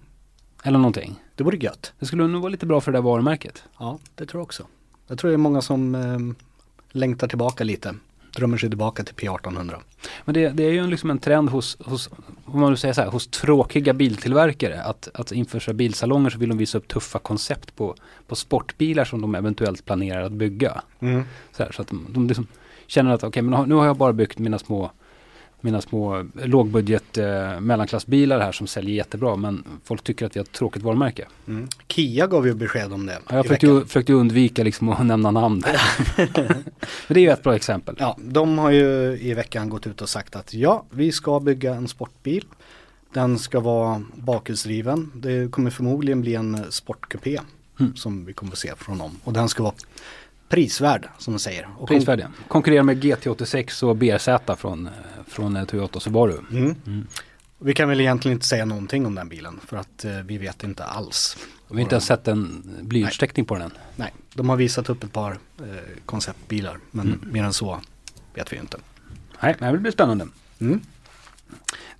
eller 0.63 0.79
någonting. 0.79 1.15
Det 1.35 1.45
vore 1.45 1.57
gött. 1.57 1.93
Det 1.99 2.07
skulle 2.07 2.27
nog 2.27 2.43
vara 2.43 2.51
lite 2.51 2.67
bra 2.67 2.81
för 2.81 2.93
det 2.93 2.99
där 2.99 3.03
varumärket. 3.03 3.65
Ja, 3.79 3.99
det 4.15 4.27
tror 4.27 4.41
jag 4.41 4.45
också. 4.45 4.67
Jag 5.07 5.19
tror 5.19 5.29
det 5.29 5.35
är 5.35 5.39
många 5.39 5.63
som 5.63 5.95
eh, 5.95 6.19
längtar 6.91 7.29
tillbaka 7.29 7.65
lite. 7.65 7.95
Drömmer 8.37 8.57
sig 8.57 8.69
tillbaka 8.69 9.05
till 9.05 9.15
P1800. 9.15 9.77
Men 10.25 10.35
det, 10.35 10.49
det 10.49 10.65
är 10.65 10.71
ju 10.71 10.79
en, 10.79 10.91
liksom 10.91 11.11
en 11.11 11.19
trend 11.19 11.51
hos, 11.51 11.77
hos, 11.85 12.11
om 12.45 12.61
man 12.61 12.71
nu 12.71 12.77
säger 12.77 12.95
så 12.95 13.01
här, 13.01 13.09
hos 13.09 13.27
tråkiga 13.27 13.93
biltillverkare 13.93 14.83
att, 14.83 15.09
att 15.15 15.33
inför 15.33 15.61
så 15.61 15.71
här 15.71 15.77
bilsalonger 15.77 16.31
så 16.31 16.39
vill 16.39 16.49
de 16.49 16.59
visa 16.59 16.79
upp 16.79 16.89
tuffa 16.89 17.19
koncept 17.19 17.77
på, 17.77 17.95
på 18.27 18.37
sportbilar 18.37 19.05
som 19.05 19.21
de 19.21 19.35
eventuellt 19.35 19.85
planerar 19.85 20.23
att 20.23 20.33
bygga. 20.33 20.83
Så, 21.53 21.63
här, 21.63 21.73
så 21.73 21.83
att 21.83 21.89
de, 21.89 22.07
de 22.11 22.29
liksom 22.29 22.47
känner 22.87 23.11
att 23.11 23.25
okej, 23.25 23.43
men 23.43 23.69
nu 23.69 23.75
har 23.75 23.87
jag 23.87 23.97
bara 23.97 24.13
byggt 24.13 24.39
mina 24.39 24.59
små 24.59 24.91
mina 25.65 25.81
små 25.81 26.27
lågbudget 26.35 27.19
eh, 27.19 27.61
mellanklassbilar 27.61 28.41
här 28.41 28.53
som 28.53 28.67
säljer 28.67 28.95
jättebra 28.95 29.37
men 29.37 29.65
folk 29.85 30.05
tycker 30.05 30.27
att 30.27 30.37
vi 30.37 30.41
har 30.41 30.45
ett 30.45 30.53
tråkigt 30.53 30.83
varumärke. 30.83 31.27
Mm. 31.49 31.69
Kia 31.89 32.27
gav 32.27 32.47
ju 32.47 32.55
besked 32.55 32.93
om 32.93 33.07
det 33.07 33.19
Ja, 33.29 33.37
jag 33.37 33.45
försökte, 33.45 33.67
ju, 33.67 33.85
försökte 33.85 34.13
undvika 34.13 34.63
liksom 34.63 34.89
att 34.89 35.07
nämna 35.07 35.31
namn. 35.31 35.63
men 36.17 36.65
det 37.09 37.21
är 37.21 37.25
ju 37.25 37.31
ett 37.31 37.43
bra 37.43 37.57
exempel. 37.57 37.97
Ja, 37.99 38.17
de 38.19 38.59
har 38.59 38.71
ju 38.71 39.19
i 39.21 39.35
veckan 39.35 39.69
gått 39.69 39.87
ut 39.87 40.03
och 40.03 40.09
sagt 40.09 40.37
att 40.37 40.55
ja, 40.55 40.85
vi 40.91 41.13
ska 41.13 41.41
bygga 41.41 41.75
en 41.75 41.89
sportbil. 41.89 42.45
Den 43.13 43.39
ska 43.39 43.61
vara 43.61 44.03
bakhjulsdriven. 44.15 45.13
Det 45.15 45.51
kommer 45.51 45.71
förmodligen 45.71 46.21
bli 46.21 46.35
en 46.35 46.65
sportkupé 46.71 47.41
Mm. 47.81 47.97
som 47.97 48.25
vi 48.25 48.33
kommer 48.33 48.53
att 48.53 48.59
se 48.59 48.73
från 48.79 48.99
dem. 48.99 49.19
Och 49.25 49.33
den 49.33 49.49
ska 49.49 49.63
vara 49.63 49.75
prisvärd 50.49 51.09
som 51.19 51.33
de 51.35 51.39
säger. 51.39 51.69
Och 51.79 51.89
Prisvärdiga. 51.89 52.33
Konkurrerar 52.49 52.83
med 52.83 53.05
GT86 53.05 53.85
och 53.85 53.97
BRZ 53.97 54.59
från, 54.61 54.89
från 55.27 55.57
eh, 55.57 55.65
Toyota 55.65 56.01
Subaru. 56.01 56.39
Mm. 56.51 56.75
Mm. 56.87 57.07
Vi 57.59 57.75
kan 57.75 57.89
väl 57.89 58.01
egentligen 58.01 58.37
inte 58.37 58.47
säga 58.47 58.65
någonting 58.65 59.07
om 59.07 59.15
den 59.15 59.29
bilen 59.29 59.61
för 59.67 59.77
att 59.77 60.05
eh, 60.05 60.13
vi 60.13 60.39
vet 60.39 60.65
inte 60.65 60.85
alls. 60.85 61.37
Vi 61.69 61.75
har 61.75 61.81
inte 61.81 61.95
ens 61.95 62.07
sett 62.07 62.29
en 62.29 62.63
blyertsteckning 62.83 63.45
på 63.47 63.55
den 63.55 63.63
än. 63.63 63.73
Nej, 63.97 64.13
de 64.35 64.49
har 64.49 64.57
visat 64.57 64.91
upp 64.91 65.05
ett 65.05 65.13
par 65.13 65.31
eh, 65.33 65.67
konceptbilar 66.07 66.79
men 66.91 67.07
Mm. 67.07 67.21
mer 67.33 67.45
än 67.45 67.53
så 67.53 67.81
vet 68.35 68.53
vi 68.53 68.57
inte. 68.57 68.79
Nej, 69.43 69.57
men 69.59 69.73
det 69.73 69.79
blir 69.79 69.93
spännande. 69.93 70.27
Mm. 70.61 70.81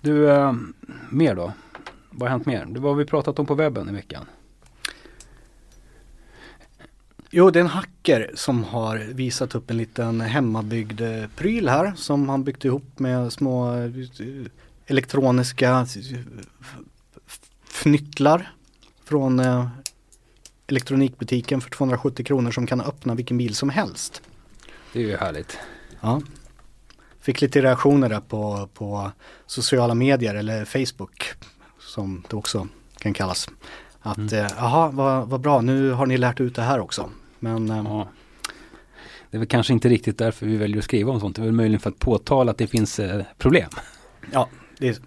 Du, 0.01 0.31
eh, 0.31 0.53
mer 1.09 1.35
då? 1.35 1.53
Vad 2.09 2.21
har 2.21 2.29
hänt 2.29 2.45
mer? 2.45 2.65
Det 2.65 2.79
var 2.79 2.93
vi 2.93 3.05
pratat 3.05 3.39
om 3.39 3.45
på 3.45 3.55
webben 3.55 3.89
i 3.89 3.91
veckan. 3.91 4.25
Jo, 7.37 7.49
det 7.49 7.59
är 7.59 7.61
en 7.61 7.67
hacker 7.69 8.31
som 8.35 8.63
har 8.63 8.97
visat 8.97 9.55
upp 9.55 9.69
en 9.71 9.77
liten 9.77 10.21
hemmabyggd 10.21 11.01
eh, 11.01 11.27
pryl 11.35 11.69
här 11.69 11.93
som 11.95 12.29
han 12.29 12.43
byggt 12.43 12.65
ihop 12.65 12.99
med 12.99 13.33
små 13.33 13.77
eh, 13.77 13.91
elektroniska 14.85 15.71
eh, 15.71 16.19
fnyttlar 17.69 18.53
från 19.03 19.41
elektronikbutiken 20.67 21.61
för 21.61 21.69
270 21.69 22.25
kronor 22.25 22.51
som 22.51 22.67
kan 22.67 22.81
öppna 22.81 23.15
vilken 23.15 23.37
bil 23.37 23.55
som 23.55 23.69
helst. 23.69 24.21
Det 24.93 24.99
är 24.99 25.03
ju 25.03 25.17
härligt. 25.17 25.57
Ja. 26.01 26.21
Fick 27.19 27.41
lite 27.41 27.61
reaktioner 27.61 28.09
där 28.09 28.21
på, 28.21 28.69
på 28.73 29.11
sociala 29.45 29.95
medier 29.95 30.35
eller 30.35 30.65
Facebook 30.65 31.33
som 31.79 32.23
det 32.29 32.35
också 32.35 32.67
kan 32.97 33.13
kallas. 33.13 33.49
Att 34.01 34.17
Mm. 34.17 34.45
eh, 34.45 34.91
vad, 34.93 35.27
vad 35.29 35.41
bra 35.41 35.61
nu 35.61 35.91
har 35.91 36.05
ni 36.05 36.17
lärt 36.17 36.39
ut 36.39 36.55
det 36.55 36.61
här 36.61 36.79
också. 36.79 37.09
Men 37.45 37.69
eh, 37.69 37.83
Ja. 37.85 38.07
Det 39.31 39.37
är 39.37 39.39
väl 39.39 39.47
kanske 39.47 39.73
inte 39.73 39.89
riktigt 39.89 40.17
därför 40.17 40.45
vi 40.45 40.57
väljer 40.57 40.77
att 40.77 40.83
skriva 40.83 41.11
om 41.11 41.19
sånt. 41.19 41.35
Det 41.35 41.41
är 41.41 41.45
väl 41.45 41.51
möjligen 41.53 41.79
för 41.79 41.89
att 41.89 41.99
påtala 41.99 42.51
att 42.51 42.57
det 42.57 42.67
finns 42.67 42.99
eh, 42.99 43.23
problem. 43.37 43.69
ja, 44.31 44.49
det 44.77 44.87
är, 44.87 44.97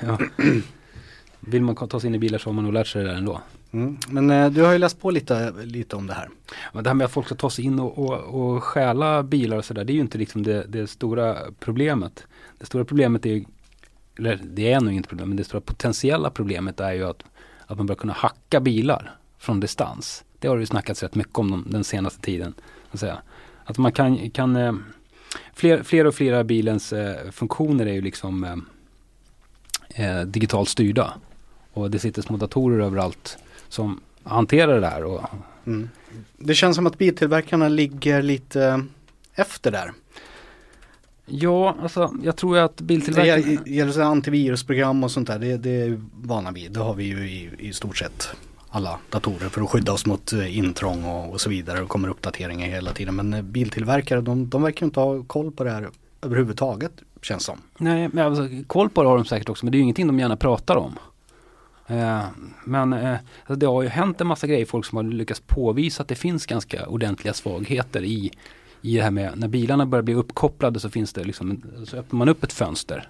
Ja. 0.00 0.18
Vill 1.40 1.62
man 1.62 1.76
ta 1.76 2.00
sig 2.00 2.08
in 2.08 2.14
i 2.14 2.18
bilar 2.18 2.38
så 2.38 2.48
har 2.48 2.54
man 2.54 2.64
nog 2.64 2.72
lärt 2.72 2.86
sig 2.86 3.02
det 3.02 3.08
där 3.08 3.16
ändå. 3.16 3.40
mm. 3.70 3.96
Men 4.08 4.30
eh, 4.30 4.50
du 4.50 4.62
har 4.62 4.72
ju 4.72 4.78
läst 4.78 5.00
på 5.00 5.10
lite, 5.10 5.52
lite 5.64 5.96
om 5.96 6.06
det 6.06 6.14
här. 6.14 6.28
Men 6.72 6.84
det 6.84 6.90
här 6.90 6.94
med 6.94 7.04
att 7.04 7.10
folk 7.10 7.26
ska 7.26 7.34
ta 7.34 7.50
sig 7.50 7.64
in 7.64 7.80
och, 7.80 7.98
och, 7.98 8.54
och 8.54 8.64
stjäla 8.64 9.22
bilar 9.22 9.56
och 9.56 9.64
sådär, 9.64 9.84
det 9.84 9.92
är 9.92 9.94
ju 9.94 10.00
inte 10.00 10.18
liksom 10.18 10.42
det, 10.42 10.64
det 10.68 10.86
stora 10.86 11.36
problemet. 11.60 12.26
Det 12.58 12.66
stora 12.66 12.84
problemet 12.84 13.26
är 13.26 13.30
ju, 13.30 13.44
eller 14.18 14.40
det 14.44 14.72
är 14.72 14.80
nog 14.80 14.92
inte 14.92 15.08
problem, 15.08 15.28
men 15.28 15.36
det 15.36 15.44
stora 15.44 15.60
potentiella 15.60 16.30
problemet 16.30 16.80
är 16.80 16.92
ju 16.92 17.04
att, 17.04 17.22
att 17.66 17.76
man 17.76 17.86
börjar 17.86 17.98
kunna 17.98 18.12
hacka 18.12 18.60
bilar 18.60 19.16
från 19.38 19.60
distans. 19.60 20.24
Det 20.38 20.48
har 20.48 20.56
det 20.56 20.60
ju 20.60 20.66
snackats 20.66 21.02
rätt 21.02 21.14
mycket 21.14 21.38
om 21.38 21.50
de, 21.50 21.64
den 21.70 21.84
senaste 21.84 22.20
tiden. 22.20 22.54
Att, 22.90 23.00
säga. 23.00 23.18
att 23.64 23.78
man 23.78 23.92
kan, 23.92 24.30
kan 24.30 24.56
eh, 24.56 24.74
fler, 25.54 25.82
fler 25.82 26.04
och 26.06 26.14
fler 26.14 26.32
av 26.32 26.44
bilens 26.44 26.92
eh, 26.92 27.30
funktioner 27.30 27.86
är 27.86 27.92
ju 27.92 28.00
liksom 28.00 28.44
eh, 29.94 30.10
eh, 30.18 30.20
digitalt 30.26 30.68
styrda. 30.68 31.12
Och 31.72 31.90
det 31.90 31.98
sitter 31.98 32.22
små 32.22 32.36
datorer 32.36 32.80
överallt 32.84 33.38
som 33.68 34.00
hanterar 34.22 34.80
det 34.80 34.86
här. 34.88 35.04
Och, 35.04 35.24
Mm. 35.66 35.88
Det 36.38 36.54
känns 36.54 36.76
som 36.76 36.86
att 36.86 36.98
biltillverkarna 36.98 37.68
ligger 37.68 38.22
lite 38.22 38.84
efter 39.34 39.70
där. 39.70 39.92
Ja, 41.26 41.76
alltså 41.82 42.14
jag 42.22 42.36
tror 42.36 42.58
att 42.58 42.76
Det 42.76 42.84
biltillverkarna... 42.84 43.38
gäller- 43.38 43.68
gäller 43.68 44.00
antivirusprogram 44.00 45.04
och 45.04 45.10
sånt 45.10 45.26
där. 45.28 45.38
Det, 45.38 45.56
det 45.56 45.70
är 45.70 46.00
vana 46.14 46.50
vid. 46.50 46.72
Det 46.72 46.80
har 46.80 46.94
vi 46.94 47.04
ju 47.04 47.30
i, 47.30 47.50
i 47.58 47.72
stort 47.72 47.96
sett 47.96 48.28
alla 48.76 48.98
datorer 49.10 49.48
för 49.48 49.62
att 49.62 49.70
skydda 49.70 49.92
oss 49.92 50.06
mot 50.06 50.32
eh, 50.32 50.58
intrång 50.58 51.04
och, 51.04 51.30
och 51.32 51.40
så 51.40 51.50
vidare. 51.50 51.80
Det 51.80 51.86
kommer 51.86 52.08
uppdateringar 52.08 52.66
hela 52.66 52.92
tiden. 52.92 53.16
Men 53.16 53.34
eh, 53.34 53.42
biltillverkare 53.42 54.20
de, 54.20 54.48
de 54.48 54.62
verkar 54.62 54.86
inte 54.86 55.00
ha 55.00 55.22
koll 55.22 55.52
på 55.52 55.64
det 55.64 55.70
här 55.70 55.88
överhuvudtaget 56.22 56.92
känns 57.22 57.44
som. 57.44 57.58
Nej, 57.78 58.08
men 58.12 58.26
alltså, 58.26 58.48
koll 58.66 58.90
på 58.90 59.02
det 59.02 59.08
har 59.08 59.16
de 59.16 59.24
säkert 59.24 59.48
också, 59.48 59.64
men 59.66 59.72
det 59.72 59.76
är 59.76 59.78
ju 59.78 59.82
ingenting 59.82 60.06
de 60.06 60.18
gärna 60.18 60.36
pratar 60.36 60.76
om. 60.76 60.98
Eh, 61.86 62.22
men 62.64 62.92
eh, 62.92 63.16
alltså, 63.40 63.54
det 63.54 63.66
har 63.66 63.82
ju 63.82 63.88
hänt 63.88 64.20
en 64.20 64.26
massa 64.26 64.46
grejer, 64.46 64.66
folk 64.66 64.86
som 64.86 64.96
har 64.96 65.02
lyckats 65.04 65.40
påvisa 65.46 66.02
att 66.02 66.08
det 66.08 66.14
finns 66.14 66.46
ganska 66.46 66.86
ordentliga 66.86 67.34
svagheter 67.34 68.02
i, 68.04 68.30
i 68.82 68.96
det 68.96 69.02
här 69.02 69.10
med 69.10 69.32
när 69.38 69.48
bilarna 69.48 69.86
börjar 69.86 70.02
bli 70.02 70.14
uppkopplade 70.14 70.80
så 70.80 70.90
finns 70.90 71.12
det 71.12 71.24
liksom, 71.24 71.62
så 71.84 71.96
öppnar 71.96 72.18
man 72.18 72.28
upp 72.28 72.44
ett 72.44 72.52
fönster. 72.52 73.08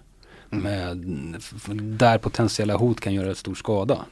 Med, 0.49 1.05
f- 1.39 1.67
där 1.73 2.19
potentiella 2.19 2.77
hot 2.77 3.01
kan 3.01 3.15
göra 3.15 3.35
stor 3.35 3.55
skada. 3.55 4.05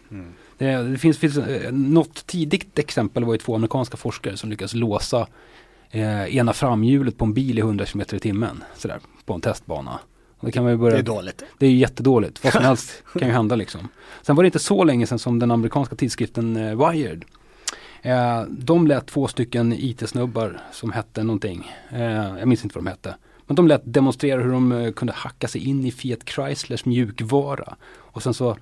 Det, 0.59 0.77
det 0.77 0.99
finns, 0.99 1.19
finns 1.19 1.39
eh, 1.39 1.73
något 1.73 2.27
tidigt 2.27 2.79
exempel 2.79 3.25
var 3.25 3.35
ju 3.35 3.39
två 3.39 3.55
amerikanska 3.55 3.97
forskare 3.97 4.37
som 4.37 4.51
lyckas 4.51 4.75
låsa 4.75 5.27
eh, 5.91 6.37
ena 6.37 6.53
framhjulet 6.53 7.19
på 7.19 7.25
en 7.25 7.35
bil 7.35 7.59
i 7.59 7.61
100 7.61 7.87
km 7.87 8.03
i 8.13 8.19
timmen. 8.19 8.65
Sådär, 8.77 9.01
på 9.25 9.35
en 9.35 9.41
testbana. 9.41 9.99
Det 10.41 10.53
kan 10.53 10.63
man 10.63 10.73
ju 10.73 10.79
börja 10.79 10.95
Det 10.95 11.01
är 11.01 11.03
dåligt. 11.03 11.43
det 11.59 11.67
är 11.67 11.71
ju 11.71 11.77
jättedåligt. 11.77 12.45
Vad 12.45 12.53
som 12.53 12.65
helst 12.65 13.03
kan 13.19 13.29
ju 13.29 13.35
hända 13.35 13.57
liksom. 13.57 13.89
Sen 14.23 14.37
var 14.37 14.43
det 14.43 14.47
inte 14.47 14.59
så 14.59 14.85
länge 14.85 15.07
sedan 15.07 15.19
som 15.19 15.39
den 15.39 15.51
amerikanska 15.51 15.97
tidskriften 15.97 16.57
eh, 16.57 16.91
Wired. 16.91 17.25
Eh, 18.03 18.43
de 18.43 18.87
lät 18.87 19.07
två 19.07 19.29
stycken 19.29 19.73
IT-snubbar 19.73 20.61
som 20.73 20.93
hette 20.93 21.23
någonting. 21.23 21.73
Eh, 21.91 22.03
jag 22.39 22.49
minns 22.49 22.65
inte 22.65 22.75
vad 22.79 22.85
de 22.85 22.91
hette. 22.91 23.15
Men 23.47 23.57
de 23.57 23.69
lät 23.69 23.83
demonstrera 23.85 24.43
hur 24.43 24.53
de 24.53 24.93
kunde 24.97 25.13
hacka 25.13 25.49
sig 25.49 25.69
in 25.69 25.85
i 25.85 25.91
Fiat 25.93 26.29
Chryslers 26.29 26.85
mjukvara. 26.85 27.77
Och 27.87 28.23
sen 28.23 28.35
så 28.35 28.57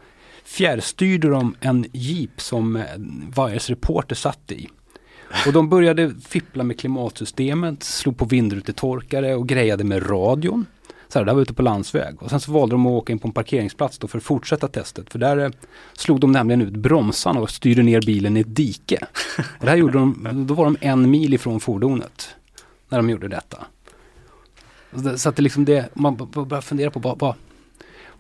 fjärrstyrde 0.44 1.28
de 1.28 1.56
en 1.60 1.86
jeep 1.92 2.40
som 2.40 2.74
Vires 2.74 3.52
Wires 3.52 3.70
reporter 3.70 4.14
satt 4.14 4.52
i. 4.52 4.68
Och 5.46 5.52
de 5.52 5.68
började 5.68 6.14
fippla 6.20 6.64
med 6.64 6.78
klimatsystemet, 6.78 7.82
slog 7.82 8.18
på 8.18 8.24
vindrutetorkare 8.24 9.34
och 9.34 9.48
grejade 9.48 9.84
med 9.84 10.10
radion. 10.10 10.66
Så 11.08 11.18
här, 11.18 11.26
det 11.26 11.32
var 11.32 11.42
ute 11.42 11.54
på 11.54 11.62
landsväg. 11.62 12.22
Och 12.22 12.30
sen 12.30 12.40
så 12.40 12.52
valde 12.52 12.74
de 12.74 12.86
att 12.86 12.90
åka 12.90 13.12
in 13.12 13.18
på 13.18 13.28
en 13.28 13.34
parkeringsplats 13.34 13.98
då 13.98 14.08
för 14.08 14.18
att 14.18 14.24
fortsätta 14.24 14.68
testet. 14.68 15.12
För 15.12 15.18
där 15.18 15.36
eh, 15.36 15.50
slog 15.92 16.20
de 16.20 16.32
nämligen 16.32 16.62
ut 16.62 16.72
bromsarna 16.72 17.40
och 17.40 17.50
styrde 17.50 17.82
ner 17.82 18.00
bilen 18.06 18.36
i 18.36 18.40
ett 18.40 18.56
dike. 18.56 19.06
Och 19.38 19.64
det 19.64 19.70
här 19.70 19.76
gjorde 19.76 19.98
de, 19.98 20.46
då 20.46 20.54
var 20.54 20.64
de 20.64 20.76
en 20.80 21.10
mil 21.10 21.34
ifrån 21.34 21.60
fordonet. 21.60 22.28
När 22.88 22.98
de 22.98 23.10
gjorde 23.10 23.28
detta. 23.28 23.66
Så 25.16 25.28
att 25.28 25.36
det 25.36 25.42
liksom 25.42 25.64
det, 25.64 25.88
man 25.94 26.16
börjar 26.16 26.60
fundera 26.60 26.90
på 26.90 26.98
vad, 26.98 27.18
vad, 27.18 27.34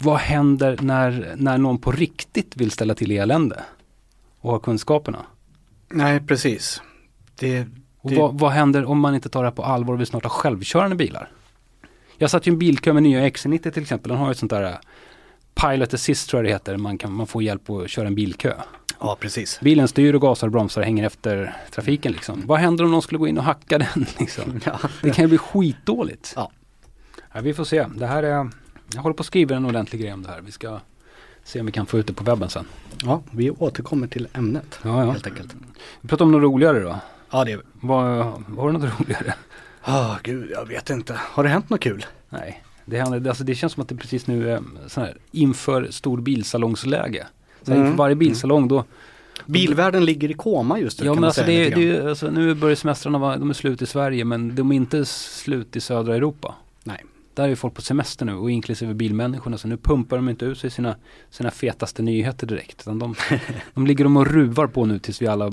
vad 0.02 0.18
händer 0.18 0.78
när, 0.80 1.34
när 1.36 1.58
någon 1.58 1.78
på 1.78 1.92
riktigt 1.92 2.56
vill 2.56 2.70
ställa 2.70 2.94
till 2.94 3.10
elände? 3.10 3.62
och 4.40 4.50
har 4.50 4.58
kunskaperna. 4.58 5.18
Nej, 5.90 6.20
precis. 6.26 6.82
Det, 7.38 7.66
Och 8.00 8.10
Det- 8.10 8.16
vad, 8.16 8.38
vad 8.38 8.52
händer 8.52 8.84
om 8.84 9.00
man 9.00 9.14
inte 9.14 9.28
tar 9.28 9.42
det 9.42 9.48
här 9.48 9.54
på 9.56 9.64
allvar 9.64 9.94
och 9.94 10.00
vi 10.00 10.06
snart 10.06 10.22
har 10.22 10.30
självkörande 10.30 10.96
bilar? 10.96 11.30
Jag 12.18 12.30
satt 12.30 12.46
ju 12.46 12.50
i 12.50 12.52
en 12.52 12.58
bilkö 12.58 12.92
med 12.92 13.02
nya 13.02 13.28
XC90 13.28 13.70
till 13.70 13.82
exempel. 13.82 14.08
Den 14.08 14.18
har 14.18 14.26
ju 14.26 14.30
ett 14.30 14.38
sånt 14.38 14.50
där 14.50 14.62
eh, 14.62 14.74
Pilot 15.54 15.94
Assist 15.94 16.28
tror 16.30 16.38
jag 16.42 16.48
det 16.50 16.54
heter. 16.54 16.76
Man, 16.76 16.98
kan, 16.98 17.12
man 17.12 17.26
får 17.26 17.42
hjälp 17.42 17.70
att 17.70 17.90
köra 17.90 18.06
en 18.06 18.14
bilkö. 18.14 18.52
ja, 19.00 19.16
precis. 19.20 19.60
Bilen 19.60 19.88
styr 19.88 20.14
och 20.14 20.20
gasar 20.20 20.46
och 20.46 20.52
bromsar 20.52 20.80
och 20.80 20.84
hänger 20.84 21.06
efter 21.06 21.56
trafiken 21.70 22.12
liksom. 22.12 22.42
Vad 22.46 22.58
händer 22.60 22.84
om 22.84 22.90
någon 22.90 23.02
skulle 23.02 23.18
gå 23.18 23.28
in 23.28 23.38
och 23.38 23.44
hacka 23.44 23.78
den 23.78 24.06
liksom? 24.18 24.60
Ja. 24.64 24.78
Det 25.02 25.10
kan 25.10 25.24
ju 25.24 25.28
bli 25.28 25.38
skitdåligt. 25.38 26.32
Ja. 26.36 26.50
Ja, 27.32 27.40
vi 27.40 27.54
får 27.54 27.64
se. 27.64 27.86
Det 27.96 28.06
här 28.06 28.22
är, 28.22 28.50
jag 28.94 29.02
håller 29.02 29.14
på 29.14 29.20
att 29.20 29.26
skriva 29.26 29.56
en 29.56 29.64
ordentlig 29.66 30.00
grej 30.00 30.12
om 30.12 30.22
det 30.22 30.28
här. 30.28 30.40
Vi 30.40 30.52
ska 30.52 30.80
se 31.44 31.60
om 31.60 31.66
vi 31.66 31.72
kan 31.72 31.86
få 31.86 31.98
ut 31.98 32.06
det 32.06 32.12
på 32.12 32.24
webben 32.24 32.48
sen. 32.50 32.64
ja, 33.02 33.22
vi 33.30 33.50
återkommer 33.50 34.06
till 34.06 34.28
ämnet 34.32 34.78
Ja, 34.82 35.04
ja. 35.04 35.10
helt 35.10 35.26
enkelt. 35.26 35.54
Vi 36.00 36.08
pratar 36.08 36.24
om 36.24 36.32
något 36.32 36.42
roligare 36.42 36.80
då. 36.80 36.98
Ja, 37.30 37.44
det 37.44 37.52
är 37.52 37.60
Vad, 37.72 38.24
har 38.58 38.66
du 38.66 38.78
något 38.78 39.00
roligare? 39.00 39.34
Ah, 39.82 40.16
gud, 40.22 40.50
jag 40.50 40.68
vet 40.68 40.90
inte. 40.90 41.16
Har 41.18 41.42
det 41.42 41.48
hänt 41.48 41.70
något 41.70 41.80
kul? 41.80 42.06
Nej, 42.28 42.62
det, 42.84 42.98
händer, 42.98 43.28
alltså 43.28 43.44
det 43.44 43.54
känns 43.54 43.72
som 43.72 43.82
att 43.82 43.88
det 43.88 43.94
precis 43.96 44.26
nu 44.26 44.50
är 44.50 44.62
sån 44.86 45.02
här, 45.04 45.16
inför 45.30 45.88
stor 45.90 46.20
bilsalongsläge. 46.20 47.26
Så 47.62 47.72
Mm. 47.72 47.84
Inför 47.84 47.98
varje 47.98 48.14
bilsalong 48.14 48.68
då, 48.68 48.84
Bilvärlden 49.46 50.04
ligger 50.04 50.30
i 50.30 50.34
koma 50.34 50.78
just 50.78 51.00
nu 51.00 51.06
ja 51.06 51.14
men 51.14 51.24
alltså 51.24 51.42
det, 51.42 51.70
det, 51.70 52.08
alltså, 52.08 52.30
nu 52.30 52.54
börjar 52.54 52.76
semestrarna 52.76 53.18
vara, 53.18 53.36
de 53.36 53.50
är 53.50 53.54
slut 53.54 53.82
i 53.82 53.86
Sverige 53.86 54.24
men 54.24 54.54
de 54.54 54.72
är 54.72 54.76
inte 54.76 55.04
slut 55.04 55.76
i 55.76 55.80
södra 55.80 56.16
Europa. 56.16 56.54
Nej. 56.84 57.04
Där 57.34 57.44
är 57.44 57.48
ju 57.48 57.56
folk 57.56 57.74
på 57.74 57.82
semester 57.82 58.24
nu 58.26 58.34
och 58.34 58.50
inklusive 58.50 58.94
bilmänniskorna 58.94 59.58
så 59.58 59.68
nu 59.68 59.76
pumpar 59.76 60.16
de 60.16 60.28
inte 60.28 60.44
ut 60.44 60.58
sig 60.58 60.70
sina, 60.70 60.96
sina 61.30 61.50
fetaste 61.50 62.02
nyheter 62.02 62.46
direkt. 62.46 62.80
Utan 62.80 62.98
de, 62.98 63.14
de 63.74 63.86
ligger 63.86 64.04
de 64.04 64.16
och 64.16 64.26
ruvar 64.26 64.66
på 64.66 64.84
nu 64.84 64.98
tills 64.98 65.22
vi 65.22 65.26
alla, 65.26 65.52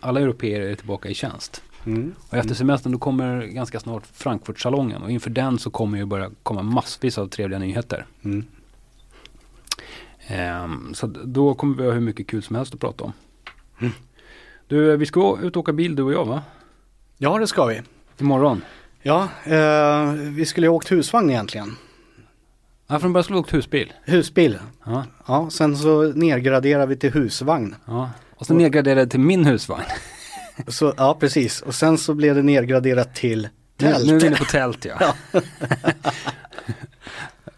alla 0.00 0.20
europeer 0.20 0.60
är 0.60 0.74
tillbaka 0.74 1.08
i 1.08 1.14
tjänst. 1.14 1.62
Mm. 1.86 2.14
Och 2.28 2.34
efter 2.34 2.54
semestern 2.54 2.92
då 2.92 2.98
kommer 2.98 3.42
ganska 3.42 3.80
snart 3.80 4.06
Frankfurtsalongen 4.12 5.02
och 5.02 5.10
inför 5.10 5.30
den 5.30 5.58
så 5.58 5.70
kommer 5.70 5.98
ju 5.98 6.04
börja 6.04 6.30
komma 6.42 6.62
massvis 6.62 7.18
av 7.18 7.26
trevliga 7.26 7.58
nyheter. 7.58 8.06
Mm. 8.22 8.44
Ehm, 10.26 10.94
så 10.94 11.06
då 11.06 11.54
kommer 11.54 11.76
vi 11.76 11.84
ha 11.84 11.92
hur 11.92 12.00
mycket 12.00 12.26
kul 12.26 12.42
som 12.42 12.56
helst 12.56 12.74
att 12.74 12.80
prata 12.80 13.04
om. 13.04 13.12
Mm. 13.80 13.92
Du, 14.68 14.96
vi 14.96 15.06
ska 15.06 15.38
ut 15.42 15.56
och 15.56 15.60
åka 15.60 15.72
bil 15.72 15.96
du 15.96 16.02
och 16.02 16.12
jag 16.12 16.24
va? 16.24 16.42
Ja, 17.18 17.38
det 17.38 17.46
ska 17.46 17.64
vi. 17.64 17.82
Imorgon. 18.18 18.62
Ja, 19.02 19.28
eh, 19.44 20.12
vi 20.12 20.46
skulle 20.46 20.66
ju 20.66 20.70
åkt 20.70 20.92
husvagn 20.92 21.30
egentligen. 21.30 21.76
Ja, 22.86 22.98
från 22.98 23.12
början 23.12 23.24
skulle 23.24 23.36
vi 23.36 23.40
åkt 23.40 23.54
husbil. 23.54 23.92
Husbil. 24.04 24.58
Ja, 24.84 25.04
Ja, 25.26 25.50
sen 25.50 25.76
så 25.76 26.02
nedgraderar 26.12 26.86
vi 26.86 26.96
till 26.96 27.12
husvagn. 27.12 27.74
ja. 27.86 28.10
Och 28.36 28.46
så 28.46 28.54
nedgraderade 28.54 29.00
jag 29.00 29.10
till 29.10 29.20
min 29.20 29.44
husvagn. 29.44 29.84
Så, 30.68 30.94
ja, 30.96 31.16
precis. 31.20 31.62
Och 31.62 31.74
sen 31.74 31.98
så 31.98 32.14
blev 32.14 32.34
det 32.34 32.42
nedgraderat 32.42 33.14
till 33.14 33.48
tält. 33.76 34.04
Nu, 34.06 34.10
nu 34.10 34.16
är 34.16 34.20
vi 34.20 34.26
inne 34.26 34.36
på 34.36 34.44
tält 34.44 34.84
ja. 34.84 35.14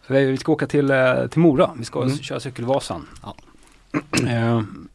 Vi 0.07 0.25
vi 0.27 0.37
ska 0.37 0.53
åka 0.53 0.67
till, 0.67 0.91
eh, 0.91 1.27
till 1.27 1.41
Mora. 1.41 1.71
Vi 1.79 1.85
ska 1.85 2.03
Mm. 2.03 2.19
köra 2.19 2.41
Cykelvasan. 2.41 3.07
Ja. 3.23 3.37
Ehm, 4.29 4.89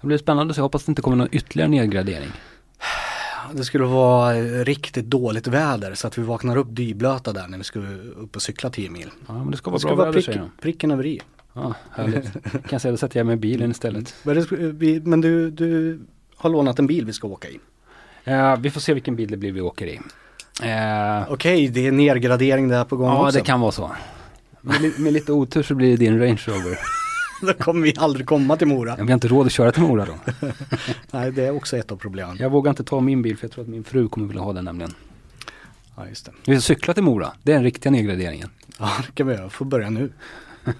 det 0.00 0.06
blir 0.06 0.18
spännande 0.18 0.54
så 0.54 0.58
jag 0.58 0.62
hoppas 0.62 0.84
det 0.84 0.90
inte 0.90 1.02
kommer 1.02 1.16
någon 1.16 1.28
ytterligare 1.32 1.70
nedgradering. 1.70 2.30
Det 3.52 3.64
skulle 3.64 3.84
vara 3.84 4.34
riktigt 4.64 5.06
dåligt 5.06 5.46
väder 5.46 5.94
så 5.94 6.06
att 6.06 6.18
vi 6.18 6.22
vaknar 6.22 6.56
upp 6.56 6.66
dyblöta 6.70 7.32
där 7.32 7.48
när 7.48 7.58
vi 7.58 7.64
ska 7.64 7.78
upp 8.16 8.36
och 8.36 8.42
cykla 8.42 8.70
10 8.70 8.90
mil. 8.90 9.10
Ja, 9.26 9.34
men 9.34 9.50
det 9.50 9.56
ska 9.56 9.70
vara 9.70 9.76
Det 9.76 9.80
ska 9.80 9.88
bra 9.88 9.96
vara 9.96 10.06
väder 10.06 10.22
prick, 10.22 10.24
säger 10.24 10.50
pricken 10.60 10.90
över 10.90 11.06
i. 11.06 11.20
Ja, 11.52 11.74
härligt. 11.90 12.30
kan 12.68 12.80
säga, 12.80 12.92
då 12.92 12.96
sätter 12.96 13.20
jag 13.20 13.26
mig 13.26 13.34
i 13.34 13.38
bilen 13.38 13.70
istället. 13.70 14.14
Men, 15.04 15.20
du, 15.20 15.50
du 15.50 16.00
har 16.36 16.50
lånat 16.50 16.78
en 16.78 16.86
bil 16.86 17.06
vi 17.06 17.12
ska 17.12 17.28
åka 17.28 17.48
i. 17.48 17.58
Eh, 18.24 18.56
vi 18.56 18.70
får 18.70 18.80
se 18.80 18.94
vilken 18.94 19.16
bil 19.16 19.30
det 19.30 19.36
blir 19.36 19.52
vi 19.52 19.60
åker 19.60 19.86
i. 19.86 20.00
Eh, 20.62 21.32
Okej, 21.32 21.68
det 21.68 21.86
är 21.86 21.92
nedgradering 21.92 22.68
där 22.68 22.84
på 22.84 22.96
gång 22.96 23.08
ja, 23.08 23.26
också. 23.26 23.38
det 23.38 23.44
kan 23.44 23.60
vara 23.60 23.72
så. 23.72 23.90
Med, 24.60 25.00
med 25.00 25.12
lite 25.12 25.32
otur 25.32 25.62
så 25.62 25.74
blir 25.74 25.90
det 25.90 25.96
din 25.96 26.20
Range 26.20 26.40
Rover. 26.46 26.78
Då 27.46 27.52
kommer 27.52 27.82
vi 27.82 27.94
aldrig 27.96 28.26
komma 28.26 28.56
till 28.56 28.66
Mora. 28.66 28.96
Vi 28.96 29.02
har 29.02 29.12
inte 29.12 29.28
råd 29.28 29.46
att 29.46 29.52
köra 29.52 29.72
till 29.72 29.82
Mora 29.82 30.04
då. 30.04 30.32
Nej, 31.10 31.32
det 31.32 31.44
är 31.44 31.56
också 31.56 31.76
ett 31.76 31.92
av 31.92 31.96
problemen. 31.96 32.36
Jag 32.40 32.50
vågar 32.50 32.70
inte 32.70 32.84
ta 32.84 33.00
min 33.00 33.22
bil 33.22 33.36
för 33.36 33.44
jag 33.44 33.52
tror 33.52 33.64
att 33.64 33.70
min 33.70 33.84
fru 33.84 34.08
kommer 34.08 34.26
vilja 34.26 34.42
ha 34.42 34.52
den 34.52 34.64
nämligen. 34.64 34.94
Ja, 35.96 36.08
just 36.08 36.26
det. 36.26 36.32
Vi 36.44 36.54
ska 36.54 36.60
cykla 36.60 36.94
till 36.94 37.02
Mora. 37.02 37.32
Det 37.42 37.52
är 37.52 37.54
den 37.54 37.64
riktiga 37.64 37.92
nedgraderingen. 37.92 38.48
Ja, 38.78 38.90
det 39.06 39.12
kan 39.14 39.26
vi 39.26 39.34
göra. 39.34 39.50
Får 39.50 39.64
börja 39.64 39.90
nu. 39.90 40.12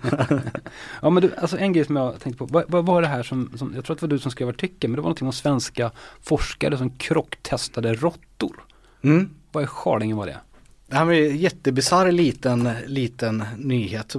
Ja 1.03 1.11
men 1.11 1.23
du, 1.23 1.35
alltså 1.37 1.59
en 1.59 1.73
grej 1.73 1.85
som 1.85 1.97
jag 1.97 2.21
tänkte 2.21 2.39
på. 2.39 2.47
Vad, 2.47 2.65
vad 2.69 2.87
var 2.87 3.03
det 3.03 3.09
här 3.09 3.23
som, 3.23 3.51
som, 3.57 3.73
jag 3.75 3.85
tror 3.85 3.95
att 3.95 4.01
det 4.01 4.07
var 4.07 4.11
du 4.11 4.19
som 4.19 4.31
skrev 4.31 4.49
artikeln, 4.49 4.91
men 4.91 4.97
det 4.97 5.03
var 5.03 5.09
någonting 5.09 5.27
om 5.27 5.33
svenska 5.33 5.91
forskare 6.23 6.79
som 6.79 6.91
krocktestade 6.91 7.95
råttor. 7.95 8.65
Mm. 9.03 9.31
Vad 9.53 9.65
i 9.65 9.67
skardingen 9.67 10.17
var 10.17 10.27
det? 10.27 10.39
Det 10.87 10.97
här 10.97 11.05
var 11.05 11.13
en 11.13 11.37
jättebisarr 11.37 12.13
liten, 12.13 12.71
liten 12.87 13.45
nyhet. 13.57 14.17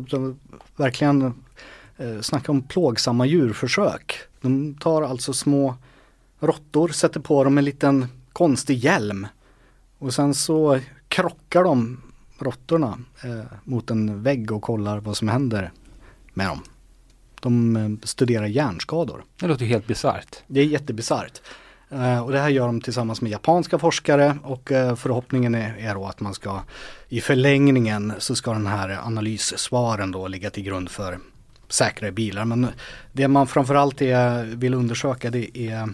Verkligen 0.75 1.34
eh, 1.97 2.21
snacka 2.21 2.51
om 2.51 2.62
plågsamma 2.62 3.25
djurförsök. 3.25 4.15
De 4.41 4.75
tar 4.75 5.01
alltså 5.01 5.34
små 5.34 5.75
råttor, 6.39 6.88
sätter 6.88 7.19
på 7.19 7.43
dem 7.43 7.58
en 7.58 7.65
liten 7.65 8.08
konstig 8.34 8.77
hjälm. 8.77 9.27
Och 9.97 10.13
sen 10.13 10.34
så 10.34 10.79
krockar 11.08 11.63
de 11.63 12.01
råttorna 12.39 12.99
eh, 13.23 13.45
mot 13.63 13.91
en 13.91 14.23
vägg 14.23 14.51
och 14.51 14.62
kollar 14.62 14.99
vad 14.99 15.17
som 15.17 15.27
händer 15.27 15.71
med 16.34 16.47
dem. 16.47 16.63
De 17.39 17.75
eh, 17.75 17.89
studerar 18.03 18.45
hjärnskador. 18.45 19.23
Det 19.39 19.47
låter 19.47 19.65
helt 19.65 19.88
bisarrt. 19.88 20.36
Det 20.47 20.60
är 20.60 20.65
jättebisarrt. 20.65 21.41
Eh, 21.89 22.23
och 22.23 22.32
det 22.32 22.39
här 22.39 22.49
gör 22.49 22.65
de 22.65 22.82
tillsammans 22.82 23.21
med 23.21 23.32
japanska 23.32 23.79
forskare 23.79 24.38
och 24.43 24.67
förhoppningen 24.97 25.56
är, 25.56 25.77
är 25.77 25.93
då 25.93 26.06
att 26.06 26.19
man 26.19 26.34
ska 26.34 26.62
i 27.10 27.21
förlängningen 27.21 28.13
så 28.17 28.36
ska 28.36 28.53
den 28.53 28.67
här 28.67 28.89
analyssvaren 28.89 30.12
då 30.12 30.27
ligga 30.27 30.49
till 30.49 30.63
grund 30.63 30.89
för 30.89 31.19
säkrare 31.73 32.12
bilar. 32.12 32.45
Men 32.45 32.67
det 33.12 33.27
man 33.27 33.47
framförallt 33.47 34.01
är, 34.01 34.43
vill 34.43 34.73
undersöka 34.73 35.31
det 35.31 35.57
är 35.57 35.89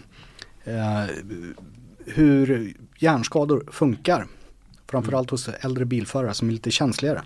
eh, 0.64 1.04
hur 2.06 2.74
hjärnskador 2.98 3.64
funkar. 3.72 4.26
Framförallt 4.86 5.30
hos 5.30 5.48
äldre 5.48 5.84
bilförare 5.84 6.34
som 6.34 6.48
är 6.48 6.52
lite 6.52 6.70
känsligare. 6.70 7.22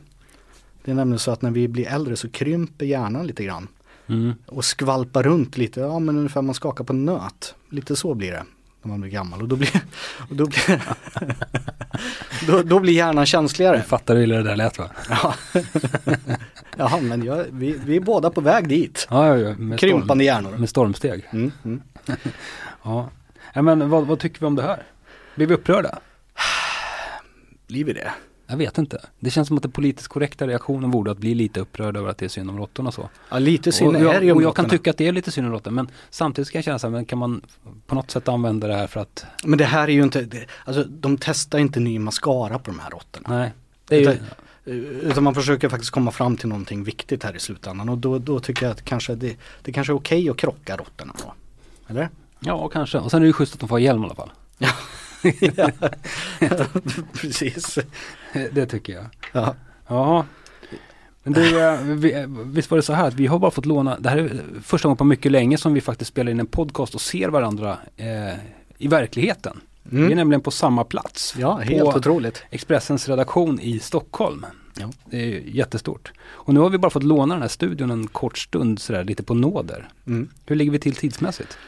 Det 0.84 0.90
är 0.90 0.94
nämligen 0.94 1.18
så 1.18 1.30
att 1.30 1.42
när 1.42 1.50
vi 1.50 1.68
blir 1.68 1.86
äldre 1.86 2.16
så 2.16 2.30
krymper 2.30 2.86
hjärnan 2.86 3.26
lite 3.26 3.44
grann 3.44 3.68
Mm. 4.06 4.32
och 4.46 4.64
skvalpa 4.64 5.22
runt 5.22 5.56
lite, 5.56 5.80
ja 5.80 5.98
men 5.98 6.16
ungefär 6.16 6.42
man 6.42 6.54
skakar 6.54 6.84
på 6.84 6.92
nöt. 6.92 7.54
Lite 7.70 7.96
så 7.96 8.14
blir 8.14 8.32
det 8.32 8.44
när 8.84 8.90
man 8.90 9.00
blir 9.00 9.10
gammal 9.10 9.42
och 9.42 9.48
då 9.48 9.56
blir, 9.56 9.70
och 10.28 10.36
då 10.36 10.46
blir, 10.46 10.82
då, 12.46 12.62
då 12.62 12.80
blir 12.80 12.92
hjärnan 12.92 13.26
känsligare. 13.26 13.76
Jag 13.76 13.86
fattar 13.86 14.16
hur 14.16 14.26
det 14.26 14.42
där 14.42 14.56
lät 14.56 14.78
va? 14.78 14.90
Ja, 15.10 15.34
Jaha, 16.76 17.00
men 17.00 17.24
jag, 17.24 17.44
vi, 17.50 17.80
vi 17.84 17.96
är 17.96 18.00
båda 18.00 18.30
på 18.30 18.40
väg 18.40 18.68
dit. 18.68 19.06
Ja, 19.10 19.28
ja, 19.28 19.36
ja. 19.36 19.54
Med, 19.56 19.78
Krympande 19.78 20.06
storm, 20.06 20.20
hjärnor. 20.20 20.58
med 20.58 20.68
stormsteg. 20.68 21.28
Mm, 21.32 21.52
mm. 21.64 21.82
Ja. 22.82 23.10
ja 23.52 23.62
men 23.62 23.90
vad, 23.90 24.06
vad 24.06 24.18
tycker 24.18 24.40
vi 24.40 24.46
om 24.46 24.56
det 24.56 24.62
här? 24.62 24.82
Blir 25.34 25.46
vi 25.46 25.54
upprörda? 25.54 25.98
Blir 27.66 27.84
vi 27.84 27.92
det? 27.92 28.12
Jag 28.46 28.56
vet 28.56 28.78
inte. 28.78 29.00
Det 29.20 29.30
känns 29.30 29.48
som 29.48 29.56
att 29.56 29.62
den 29.62 29.72
politiskt 29.72 30.08
korrekta 30.08 30.46
reaktionen 30.46 30.90
vore 30.90 31.10
att 31.10 31.18
bli 31.18 31.34
lite 31.34 31.60
upprörd 31.60 31.96
över 31.96 32.08
att 32.10 32.18
det 32.18 32.24
är 32.24 32.28
synd 32.28 32.50
om 32.50 32.58
råttorna 32.58 32.92
så. 32.92 33.08
Ja, 33.30 33.38
lite 33.38 33.70
Och 33.70 33.74
synd 33.74 33.96
är 33.96 34.00
det 34.00 34.20
ju 34.20 34.26
jag, 34.26 34.32
om 34.32 34.36
och 34.36 34.42
jag 34.42 34.56
kan 34.56 34.64
råttorna. 34.64 34.68
tycka 34.78 34.90
att 34.90 34.96
det 34.96 35.08
är 35.08 35.12
lite 35.12 35.30
synd 35.30 35.46
om 35.46 35.52
råttor 35.52 35.70
men 35.70 35.88
samtidigt 36.10 36.48
ska 36.48 36.58
jag 36.58 36.64
känna 36.64 36.78
så 36.78 36.86
här, 36.86 36.92
men 36.92 37.04
kan 37.04 37.18
man 37.18 37.40
på 37.86 37.94
något 37.94 38.10
sätt 38.10 38.28
använda 38.28 38.66
det 38.68 38.74
här 38.74 38.86
för 38.86 39.00
att, 39.00 39.24
Men 39.44 39.58
det 39.58 39.64
här 39.64 39.88
är 39.88 39.92
ju 39.92 40.02
inte, 40.02 40.22
det, 40.22 40.46
alltså 40.64 40.84
de 40.84 41.18
testar 41.20 41.58
inte 41.58 41.80
ny 41.80 41.98
mascara 41.98 42.58
på 42.58 42.70
de 42.70 42.78
här 42.80 42.90
råttorna. 42.90 43.38
nej. 43.38 43.52
Det 43.88 43.96
är 43.96 44.00
ju, 44.00 44.06
Utan- 44.10 45.10
Utan 45.10 45.24
man 45.24 45.34
försöker 45.34 45.68
faktiskt 45.68 45.90
komma 45.92 46.10
fram 46.10 46.36
till 46.36 46.48
någonting 46.48 46.84
viktigt 46.84 47.22
här 47.24 47.36
i 47.36 47.40
slutändan 47.40 47.88
och 47.88 47.98
då, 47.98 48.18
då 48.18 48.40
tycker 48.40 48.66
jag 48.66 48.72
att 48.72 48.82
kanske 48.84 49.14
det, 49.14 49.36
det 49.62 49.72
kanske 49.72 49.92
är 49.92 49.96
okej 49.96 50.30
att 50.30 50.36
krocka 50.36 50.76
råttorna 50.76 51.12
då. 51.24 51.34
Eller? 51.88 52.08
ja 52.40 52.68
kanske. 52.68 52.98
Och 52.98 53.10
sen 53.10 53.18
är 53.18 53.20
det 53.20 53.26
ju 53.26 53.32
schysst 53.32 53.54
att 53.54 53.60
de 53.60 53.68
får 53.68 53.80
hjälm 53.80 54.02
i 54.02 54.04
alla 54.04 54.14
fall. 54.14 54.30
Ja, 54.58 54.68
precis. 57.20 57.78
Det 58.52 58.66
tycker 58.66 58.92
jag. 58.92 59.04
Ja. 59.32 59.54
Ja. 59.88 60.24
Men 61.22 61.32
du, 61.32 61.60
eh, 61.60 61.80
vi, 61.82 62.12
eh, 62.14 62.26
visst 62.28 62.70
var 62.70 62.78
det 62.78 62.82
så 62.82 62.92
här 62.92 63.08
att 63.08 63.14
vi 63.14 63.26
har 63.26 63.38
bara 63.38 63.50
fått 63.50 63.66
låna, 63.66 63.98
det 63.98 64.08
här 64.08 64.16
är 64.16 64.42
första 64.62 64.88
gången 64.88 64.96
på 64.96 65.04
mycket 65.04 65.32
länge 65.32 65.58
som 65.58 65.74
vi 65.74 65.80
faktiskt 65.80 66.08
spelar 66.08 66.30
in 66.32 66.40
en 66.40 66.46
podcast 66.46 66.94
och 66.94 67.00
ser 67.00 67.28
varandra 67.28 67.78
eh, 67.96 68.34
i 68.78 68.88
verkligheten. 68.88 69.60
Vi 69.82 69.98
är 70.00 70.04
Mm. 70.04 70.16
nämligen 70.16 70.40
på 70.40 70.50
samma 70.50 70.84
plats. 70.84 71.34
ja, 71.38 71.56
helt 71.56 71.80
på 71.80 71.86
otroligt. 71.98 72.42
Expressens 72.50 73.08
redaktion 73.08 73.60
i 73.60 73.78
Stockholm. 73.78 74.46
Ja. 74.78 74.90
Det 75.10 75.16
är 75.36 75.40
jättestort. 75.40 76.12
Och 76.26 76.54
nu 76.54 76.60
har 76.60 76.70
vi 76.70 76.78
bara 76.78 76.90
fått 76.90 77.02
låna 77.02 77.34
den 77.34 77.42
här 77.42 77.48
studion 77.48 77.90
en 77.90 78.06
kort 78.06 78.38
stund 78.38 78.78
sådär 78.80 79.04
lite 79.04 79.22
på 79.22 79.34
nåder. 79.34 79.88
Mm. 80.06 80.28
Hur 80.46 80.56
ligger 80.56 80.72
vi 80.72 80.78
till 80.78 80.94
tidsmässigt? 80.94 81.58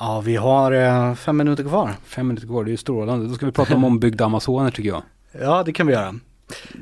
Ja, 0.00 0.20
vi 0.20 0.36
har 0.36 0.72
eh, 0.72 1.14
fem 1.14 1.36
minuter 1.36 1.64
kvar. 1.64 1.94
Fem 2.04 2.28
minuter 2.28 2.46
kvar, 2.46 2.64
det 2.64 2.68
är 2.68 2.72
ju 2.72 2.76
strålande. 2.76 3.28
Då 3.28 3.34
ska 3.34 3.46
vi 3.46 3.52
prata 3.52 3.74
om 3.74 3.84
ombyggda 3.84 4.24
amazoner 4.24 4.70
tycker 4.70 4.88
jag. 4.88 5.02
Ja, 5.40 5.62
det 5.62 5.72
kan 5.72 5.86
vi 5.86 5.92
göra. 5.92 6.14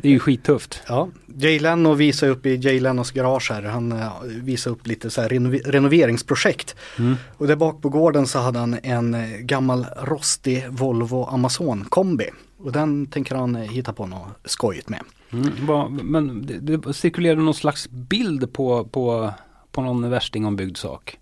Det 0.02 0.08
är 0.08 0.12
ju 0.12 0.18
skittufft. 0.18 0.82
Ja, 0.88 1.08
Jay 1.36 1.58
Leno 1.58 1.94
visar 1.94 2.28
upp 2.28 2.46
i 2.46 2.56
Jay 2.56 2.80
Lenos 2.80 3.10
garage 3.10 3.50
här, 3.50 3.62
han 3.62 3.92
uh, 3.92 4.22
visar 4.24 4.70
upp 4.70 4.86
lite 4.86 5.10
så 5.10 5.20
här 5.20 5.28
renov 5.28 5.52
renoveringsprojekt. 5.52 6.76
Mm. 6.98 7.16
Och 7.36 7.46
där 7.46 7.56
bak 7.56 7.82
på 7.82 7.88
gården 7.88 8.26
så 8.26 8.38
hade 8.38 8.58
han 8.58 8.78
en 8.82 9.14
uh, 9.14 9.38
gammal 9.38 9.86
rostig 10.02 10.64
Volvo 10.70 11.24
Amazon 11.24 11.84
kombi. 11.84 12.30
Och 12.58 12.72
den 12.72 13.06
tänker 13.06 13.34
han 13.34 13.54
hitta 13.54 13.92
på 13.92 14.06
något 14.06 14.28
skojigt 14.44 14.88
med. 14.88 15.00
Mm, 15.32 15.96
men 16.02 16.46
det, 16.46 16.76
det 16.76 16.94
cirkulerar 16.94 17.36
någon 17.36 17.54
slags 17.54 17.88
bild 17.90 18.52
på, 18.52 18.84
på, 18.84 19.32
på 19.72 19.82
någon 19.82 20.10
värstingombyggd 20.10 20.76
sak. 20.76 21.18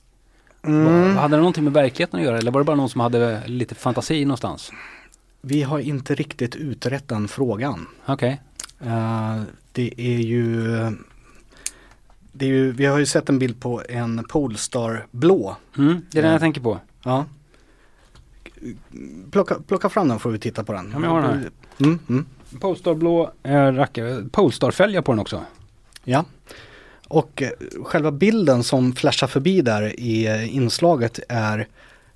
Mm. 0.67 1.17
Hade 1.17 1.37
det 1.37 1.41
någonting 1.41 1.65
med 1.65 1.73
verkligheten 1.73 2.21
att 2.21 2.27
göra 2.27 2.39
eller 2.39 2.51
var 2.51 2.61
det 2.61 2.65
bara 2.65 2.77
någon 2.77 2.89
som 2.89 3.01
hade 3.01 3.43
lite 3.47 3.75
fantasi 3.75 4.25
någonstans? 4.25 4.73
Vi 5.41 5.63
har 5.63 5.79
inte 5.79 6.15
riktigt 6.15 6.57
utrett 6.57 7.09
den 7.09 7.29
frågan. 7.29 7.87
Okej. 8.07 8.41
Uh, 8.83 9.43
det 9.73 9.95
är 9.97 10.19
ju 10.19 10.63
det 12.33 12.45
är 12.45 12.49
ju, 12.49 12.73
vi 12.73 12.87
har 12.87 12.99
ju 12.99 13.07
sett 13.07 13.29
en 13.29 13.39
bild 13.39 13.61
på 13.61 13.83
en 13.89 14.25
Polestar 14.29 15.07
blå. 15.11 15.57
Mm, 15.79 16.03
det 16.11 16.19
är 16.19 16.23
den 16.23 16.29
Ja. 16.29 16.35
jag 16.35 16.41
tänker 16.41 16.61
på. 16.61 16.79
Ja. 17.03 17.25
Plocka, 19.31 19.57
plocka 19.67 19.89
fram 19.89 20.09
den 20.09 20.19
får 20.19 20.31
vi 20.31 20.39
titta 20.39 20.65
på 20.65 20.73
den. 20.73 20.91
Ja, 20.93 20.99
men 20.99 21.11
jag 21.11 21.11
har 21.11 21.23
den 21.23 21.39
här. 21.39 21.51
Mm, 21.79 21.99
mm. 22.09 22.27
Polestar-blå 22.61 23.31
eh, 23.43 23.73
rackare. 23.73 24.23
Polestar-fälgar 24.33 25.03
på 25.03 25.13
den 25.13 25.19
också. 25.19 25.43
Ja. 26.05 26.25
Och 27.09 27.43
eh, 27.43 27.51
själva 27.83 28.11
bilden 28.11 28.63
som 28.63 28.93
flashar 28.93 29.27
förbi 29.27 29.61
där 29.61 30.01
i 30.01 30.27
eh, 30.27 30.57
inslaget 30.57 31.21
är 31.29 31.67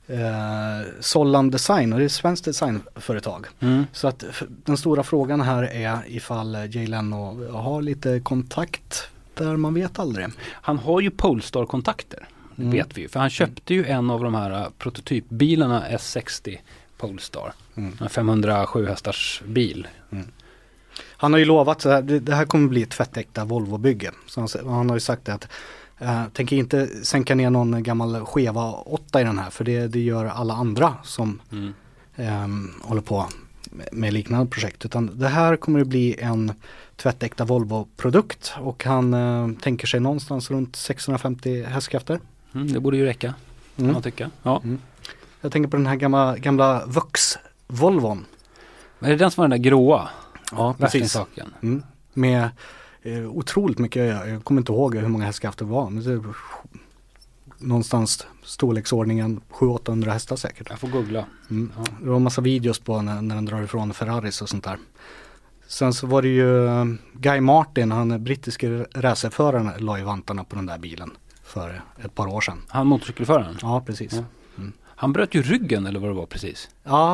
eh, 0.07 0.88
Sollam 1.00 1.50
Design 1.50 1.92
och 1.92 1.98
det 1.98 2.05
är 2.05 2.07
ett 2.07 2.12
svenskt 2.12 2.44
designföretag. 2.44 3.46
Mm. 3.61 3.87
Så 3.92 4.09
att 4.09 4.24
den 4.48 4.76
stora 4.76 5.03
frågan 5.03 5.40
här 5.40 5.62
är 5.62 5.98
ifall 6.07 6.55
eh, 6.55 6.76
Jay 6.76 6.87
Leno 6.87 7.50
har 7.53 7.83
lite 7.83 8.20
kontakt 8.20 9.09
där 9.35 9.57
man 9.57 9.74
vet 9.74 9.98
aldrig. 9.98 10.26
Han 10.53 10.79
har 10.79 11.00
ju 11.00 11.11
Polestar-kontakter. 11.11 12.29
Mm. 12.59 12.70
vet 12.70 12.98
vi 12.98 13.00
ju. 13.00 13.09
För 13.09 13.20
han 13.20 13.31
köpte 13.31 13.74
ju 13.74 13.87
en 13.87 14.11
av 14.11 14.24
de 14.24 14.35
här 14.35 14.68
prototypbilarna 14.79 15.88
S60 15.88 16.59
Polestar. 16.96 17.53
Mm. 17.74 17.92
En 18.00 18.09
507 18.09 18.87
hästars 18.87 19.42
bil. 19.46 19.87
Han 21.20 21.33
har 21.33 21.38
ju 21.38 21.44
lovat 21.44 21.87
att 21.87 22.09
det, 22.09 22.20
det 22.20 22.35
här 22.35 22.44
kommer 22.44 22.68
bli 22.68 22.83
ett 22.83 22.90
tvättäkta 22.90 23.44
Volvo-bygge. 23.44 24.11
Så 24.26 24.40
han, 24.40 24.48
han 24.74 24.88
har 24.90 24.96
ju 24.96 25.00
sagt 25.00 25.24
det 25.24 25.35
att 25.35 25.48
eh, 25.98 26.24
tänker 26.33 26.56
inte 26.56 26.87
sänka 27.04 27.35
ner 27.35 27.50
någon 27.50 27.83
gammal 27.83 28.24
skeva 28.26 28.72
8 28.72 29.20
i 29.20 29.24
den 29.24 29.38
här 29.38 29.50
för 29.50 29.64
det, 29.64 29.87
det 29.87 30.00
gör 30.00 30.24
alla 30.26 30.54
andra 30.54 30.94
som 31.04 31.40
Mm. 31.52 31.72
ehm, 32.16 32.70
håller 32.83 33.02
på 33.02 33.26
med, 33.92 34.12
liknande 34.12 34.46
projekt. 34.50 34.85
Utan 34.85 35.11
det 35.18 35.28
här 35.28 35.56
kommer 35.56 35.80
att 35.80 35.87
bli 35.87 36.16
en 36.20 36.52
tvättäkta 36.96 37.44
Volvo-produkt 37.44 38.52
och 38.61 38.85
han 38.85 39.14
eh, 39.14 39.48
tänker 39.62 39.87
sig 39.87 40.00
någonstans 40.00 40.50
runt 40.50 40.76
650 40.76 41.62
hästkrafter. 41.62 42.20
Mm, 42.54 42.72
det 42.72 42.80
borde 42.80 42.96
ju 42.96 43.04
räcka. 43.04 43.35
Kan 43.76 43.85
Mm. 43.85 43.92
man 43.92 44.02
tycka. 44.02 44.30
Ja. 44.42 44.62
Jag 45.40 45.52
tänker 45.52 45.70
på 45.70 45.76
den 45.76 45.87
här 45.87 45.96
gamla, 45.96 46.37
gamla 46.37 46.83
Vux-Volvon. 46.87 48.24
Men 48.98 49.09
är 49.11 49.12
det 49.16 49.24
den 49.24 49.30
som 49.30 49.42
var 49.42 49.48
den 49.48 49.62
där 49.62 49.70
gråa? 49.70 50.09
Ja, 50.53 50.75
precis. 50.79 51.13
saken. 51.13 51.55
Mm. 51.63 51.83
Med 52.13 52.49
eh, 53.03 53.31
otroligt 53.31 53.79
mycket, 53.79 54.29
jag, 54.29 54.45
kommer 54.45 54.61
inte 54.61 54.73
ihåg 54.73 54.97
hur 54.97 55.09
många 55.09 55.25
hästkrafter 55.25 55.65
det 55.65 55.71
var. 55.71 55.91
Men 55.91 56.05
det, 56.05 56.23
någonstans 57.59 58.27
storleksordningen 58.43 59.41
700-800 59.51 60.11
hästar 60.11 60.37
säkert. 60.37 60.71
Jag 60.71 60.79
får 60.79 60.89
googla. 60.89 61.25
Mm. 61.51 61.73
Ja. 61.77 61.85
Det 62.03 62.11
var 62.11 62.19
massa 62.19 62.41
videos 62.41 62.79
på 62.79 63.03
när, 63.03 63.23
när 63.23 63.35
den 63.35 63.45
drar 63.45 63.63
ifrån 63.63 63.95
Ferraris 63.95 64.43
och 64.43 64.49
sånt 64.49 64.65
där. 64.65 64.79
Sen 65.67 65.93
så 65.93 66.07
var 66.07 66.23
det 66.23 66.29
ju 66.29 66.67
eh, 66.67 66.85
Guy 67.13 67.41
Martin, 67.41 67.93
han 67.93 68.25
brittiske 68.25 68.87
racerföraren, 68.95 69.73
la 69.79 69.99
ju 69.99 70.05
vantarna 70.05 70.45
på 70.45 70.57
den 70.57 70.67
där 70.67 70.79
bilen 70.79 71.11
för 71.45 71.83
ett 72.05 72.15
par 72.15 72.27
år 72.27 72.41
sedan. 72.41 72.59
Han 72.69 72.87
motorcykelföraren. 72.87 73.59
Ja, 73.63 73.83
precis. 73.87 74.13
Ja. 74.13 74.25
Ja. 74.57 74.63
Han 75.01 75.13
bröt 75.13 75.35
ju 75.35 75.43
ryggen 75.43 75.87
eller 75.87 76.01
vad 76.01 76.11
det 76.11 76.15
var 76.15 76.27
precis. 76.27 76.69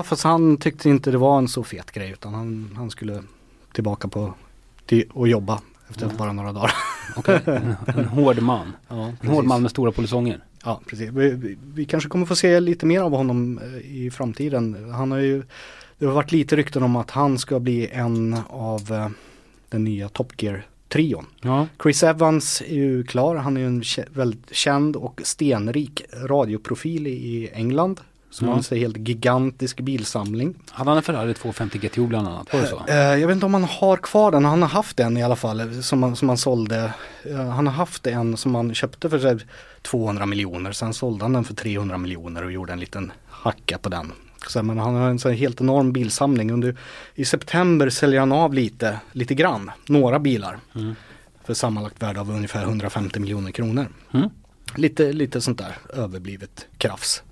fast 0.05 0.25
han 0.25 0.57
tyckte 0.57 0.88
inte 0.88 1.11
det 1.11 1.18
var 1.18 1.38
en 1.38 1.49
så 1.49 1.64
fet 1.64 1.92
grej 1.92 2.11
utan 2.11 2.35
han, 2.35 2.70
han 2.77 2.90
skulle 2.90 3.22
tillbaka 3.72 4.09
på 4.09 4.35
till, 4.87 5.05
och 5.12 5.29
jobba 5.29 5.61
efter 5.90 6.09
bara 6.18 6.33
några 6.33 6.53
dagar. 6.53 6.72
Okej. 7.16 7.40
En, 7.46 7.77
en 7.87 8.05
hård 8.05 8.42
man. 8.42 8.72
Ja, 8.88 9.12
En 9.20 9.29
hård 9.29 9.44
man 9.44 9.62
med 9.62 9.70
stora 9.70 9.92
polisonger. 9.92 10.44
Ja, 10.64 10.81
precis. 10.87 11.11
Vi, 11.11 11.31
vi, 11.31 11.59
vi 11.75 11.85
kanske 11.85 12.09
kommer 12.09 12.27
få 12.27 12.37
se 12.37 12.61
lite 12.61 12.87
mer 12.87 13.01
av 13.01 13.12
honom 13.12 13.59
eh, 13.59 13.96
i 13.96 14.11
framtiden. 14.11 14.90
Han 14.92 15.11
har 15.11 15.18
ju, 15.18 15.42
det 15.99 16.07
har 16.07 16.12
varit 16.12 16.33
lite 16.33 16.57
rykten 16.57 16.83
om 16.83 16.96
att 16.96 17.11
han 17.11 17.38
ska 17.38 17.61
bli 17.61 17.88
en 17.88 18.37
av 18.49 18.92
eh, 18.92 19.09
den 19.68 19.85
nya 19.85 20.09
Top 20.09 20.37
Gear-trion. 20.90 21.27
Ja. 21.40 21.66
Chris 21.83 22.03
Evans 22.03 22.61
är 22.66 22.75
ju 22.75 23.05
klar, 23.05 23.37
han 23.37 23.57
är 23.57 23.61
ju 23.61 23.66
en 23.66 23.83
väldigt 24.14 24.55
känd 24.57 24.96
och 24.96 25.20
stenrik 25.25 26.03
radioprofil 26.22 27.07
i 27.07 27.51
England. 27.55 28.01
Som 28.31 28.49
Ja. 28.49 28.55
har 28.55 28.72
en 28.75 28.79
helt 28.79 28.96
gigantisk 28.96 29.81
bilsamling. 29.81 30.55
Hade 30.70 30.90
han 30.90 30.96
en 30.96 31.03
Ferrari 31.03 31.35
250 31.35 31.79
GTO 31.79 32.07
bland 32.07 32.29
annat? 32.29 32.53
Var 32.53 32.61
det 32.61 32.66
så? 32.66 32.83
Eh, 32.88 32.96
jag 32.96 33.27
vet 33.29 33.35
inte 33.35 33.46
om 33.46 33.55
han 33.55 33.64
har 33.64 33.96
kvar 33.96 34.31
den, 34.31 34.44
han 34.44 34.62
har 34.62 34.68
haft 34.68 35.01
en 35.01 35.16
i 35.16 35.22
alla 35.22 35.37
fall 35.37 35.83
som 35.83 36.03
han, 36.03 36.16
som 36.16 36.29
han 36.29 36.38
sålde. 36.38 36.92
Eh, 37.25 37.37
han 37.46 37.66
har 37.66 37.75
haft 37.75 38.07
en 38.07 38.37
som 38.37 38.55
han 38.55 38.75
köpte 38.75 39.11
för 39.11 39.18
så 39.18 39.27
här 39.29 39.46
200 39.83 40.27
miljoner, 40.27 40.72
sen 40.72 40.94
sålde 40.94 41.25
han 41.25 41.33
den 41.33 41.44
för 41.44 41.55
300 41.55 41.99
miljoner 41.99 42.44
och 42.44 42.53
gjorde 42.53 42.72
en 42.72 42.81
liten 42.81 43.12
hacka 43.29 43.79
på 43.79 43.88
den. 43.88 44.12
Så, 44.50 44.62
men 44.62 44.78
han 44.78 44.94
har 44.94 45.11
en 45.11 45.18
så 45.18 45.28
här 45.28 45.37
helt 45.37 45.61
enorm 45.61 45.92
bilsamling. 45.92 46.50
Under, 46.52 46.76
I 47.14 47.24
september 47.24 47.90
säljer 47.90 48.20
han 48.20 48.32
av 48.32 48.54
lite, 48.54 49.00
lite 49.12 49.35
grann, 49.35 49.70
några 49.87 50.18
bilar. 50.18 50.59
Mm. 50.74 50.94
För 51.44 51.54
sammanlagt 51.54 52.02
värde 52.02 52.20
av 52.20 52.30
ungefär 52.30 52.62
150 52.62 53.20
miljoner 53.20 53.50
kronor. 53.50 53.87
Mm. 54.14 54.30
Lite, 54.74 55.12
lite 55.12 55.40
sånt 55.40 55.59
där 55.59 55.76
överblivet 55.94 56.66
krafs. 56.78 57.22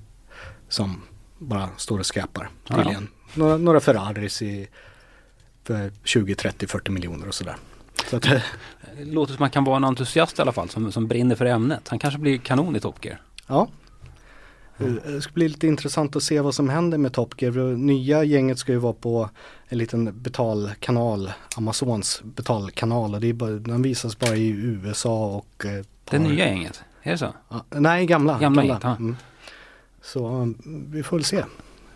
Som 0.68 1.02
bara 1.38 1.68
står 1.76 1.98
och 1.98 2.06
skräpar 2.06 2.50
Ja. 2.68 2.92
Några, 3.34 3.56
några 3.56 3.80
Ferraris 3.80 4.42
i 4.42 4.68
för 5.64 5.92
20, 6.04 6.34
30, 6.34 6.66
40 6.66 6.90
miljoner 6.90 7.28
och 7.28 7.34
sådär. 7.34 7.56
Så 8.10 8.16
att, 8.16 8.22
Det 8.22 8.42
låter 9.04 9.32
som 9.32 9.34
att 9.34 9.40
han 9.40 9.50
kan 9.50 9.64
vara 9.64 9.76
en 9.76 9.84
entusiast 9.84 10.38
i 10.38 10.42
alla 10.42 10.52
fall 10.52 10.68
som, 10.68 10.92
som 10.92 11.06
brinner 11.08 11.36
för 11.36 11.46
ämnet. 11.46 11.88
Han 11.88 11.98
kanske 11.98 12.20
blir 12.20 12.38
kanon 12.38 12.76
i 12.76 12.80
Top 12.80 13.04
Gear. 13.04 13.20
ja. 13.46 13.68
Eh, 14.78 14.86
Det 14.86 15.20
ska 15.20 15.32
bli 15.32 15.48
lite 15.48 15.66
intressant 15.66 16.16
att 16.16 16.22
se 16.22 16.40
vad 16.40 16.54
som 16.54 16.68
händer 16.68 16.98
med 16.98 17.12
Top 17.12 17.42
Gear. 17.42 17.76
Nya 17.76 18.24
gänget 18.24 18.58
ska 18.58 18.72
ju 18.72 18.78
vara 18.78 18.92
på 18.92 19.30
en 19.68 19.78
liten 19.78 20.22
betalkanal, 20.22 21.32
Amazons 21.56 22.22
betalkanal 22.24 23.14
och 23.14 23.20
det 23.20 23.28
är 23.28 23.32
bara, 23.32 23.50
den 23.50 23.82
visas 23.82 24.18
bara 24.18 24.36
i 24.36 24.48
USA 24.48 25.26
och 25.26 25.66
eh, 25.66 25.84
Det 26.04 26.18
nya 26.18 26.46
gänget, 26.48 26.82
är 27.02 27.10
det 27.10 27.18
så? 27.18 27.34
Ja, 27.48 27.64
nej, 27.70 28.06
gamla. 28.06 28.38
Gamla 28.38 28.64
gänget, 28.64 28.80
ja. 28.82 28.96
Mm. 28.96 29.16
Så 30.02 30.28
um, 30.28 30.58
vi 30.90 31.02
får 31.02 31.16
väl 31.16 31.24
se 31.24 31.44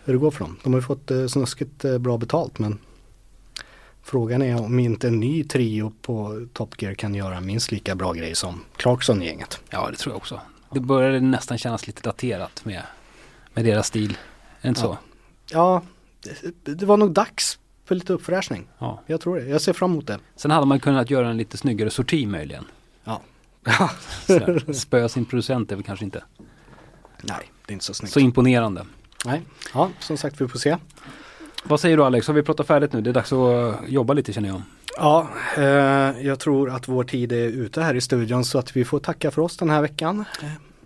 hur 0.05 0.13
det 0.13 0.19
går 0.19 0.31
för 0.31 0.39
dem. 0.39 0.57
De 0.63 0.73
har 0.73 0.79
ju 0.79 0.83
fått 0.85 1.11
eh, 1.11 1.27
snuskigt 1.27 1.85
eh, 1.85 1.97
bra 1.97 2.17
betalt 2.17 2.59
men 2.59 2.79
frågan 4.01 4.41
är 4.41 4.61
om 4.61 4.79
inte 4.79 5.07
en 5.07 5.19
ny 5.19 5.43
trio 5.43 5.93
på 6.01 6.47
Top 6.53 6.81
Gear 6.81 6.93
kan 6.93 7.15
göra 7.15 7.41
minst 7.41 7.71
lika 7.71 7.95
bra 7.95 8.13
grej 8.13 8.35
som 8.35 8.63
Clarkson-gänget. 8.75 9.59
Ja, 9.69 9.87
det 9.91 9.97
tror 9.97 10.13
jag 10.13 10.17
också. 10.17 10.41
Det 10.71 10.79
började 10.79 11.19
nästan 11.19 11.57
kännas 11.57 11.87
lite 11.87 12.01
daterat 12.01 12.65
med, 12.65 12.81
med 13.53 13.65
deras 13.65 13.87
stil. 13.87 14.11
Är 14.11 14.61
det 14.61 14.67
inte 14.69 14.81
Ja. 14.81 14.87
så? 14.87 14.97
Ja, 15.55 15.81
det, 16.63 16.73
det 16.73 16.85
var 16.85 16.97
nog 16.97 17.11
dags 17.11 17.59
för 17.85 17.95
lite 17.95 18.13
uppfräschning. 18.13 18.67
Ja. 18.79 19.01
Jag 19.05 19.21
tror 19.21 19.35
det. 19.39 19.45
Jag 19.47 19.61
ser 19.61 19.73
fram 19.73 19.91
emot 19.91 20.07
det. 20.07 20.19
Sen 20.35 20.51
hade 20.51 20.65
man 20.65 20.79
kunnat 20.79 21.09
göra 21.09 21.29
en 21.29 21.37
lite 21.37 21.57
snyggare 21.57 21.89
sorti 21.89 22.25
möjligen. 22.25 22.65
Ja. 23.03 23.21
Sådär. 24.27 24.73
Spöa 24.73 25.09
sin 25.09 25.25
producent 25.25 25.71
är 25.71 25.75
väl 25.75 25.85
kanske 25.85 26.05
inte 26.05 26.23
nej, 27.23 27.51
det 27.65 27.71
är 27.71 27.73
inte 27.73 27.85
så 27.85 27.93
snyggt. 27.93 28.13
så 28.13 28.19
imponerande. 28.19 28.85
Nej. 29.25 29.41
Ja, 29.73 29.89
som 29.99 30.17
sagt 30.17 30.41
vi 30.41 30.47
får 30.47 30.59
se. 30.59 30.77
Vad 31.63 31.79
säger 31.79 31.97
du 31.97 32.03
Alex, 32.03 32.27
har 32.27 32.33
vi 32.33 32.43
pratat 32.43 32.67
färdigt 32.67 32.93
nu? 32.93 33.01
Det 33.01 33.09
är 33.09 33.13
dags 33.13 33.33
att 33.33 33.75
jobba 33.89 34.13
lite 34.13 34.33
känner 34.33 34.49
jag. 34.49 34.61
Ja, 34.99 35.27
eh, 35.57 35.63
jag 36.27 36.39
tror 36.39 36.69
att 36.69 36.87
vår 36.87 37.03
tid 37.03 37.31
är 37.31 37.47
ute 37.47 37.81
här 37.81 37.95
i 37.95 38.01
studion 38.01 38.45
så 38.45 38.59
att 38.59 38.75
vi 38.75 38.85
får 38.85 38.99
tacka 38.99 39.31
för 39.31 39.41
oss 39.41 39.57
den 39.57 39.69
här 39.69 39.81
veckan. 39.81 40.25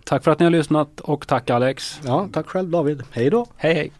Tack 0.04 0.24
för 0.24 0.30
att 0.30 0.38
ni 0.38 0.44
har 0.44 0.50
lyssnat 0.50 1.00
och 1.00 1.26
tack 1.26 1.50
Alex. 1.50 2.00
Ja, 2.04 2.28
tack 2.32 2.46
själv 2.46 2.70
David. 2.70 3.02
Hej 3.10 3.30
då! 3.30 3.46
Hej 3.56 3.74
hej! 3.74 3.92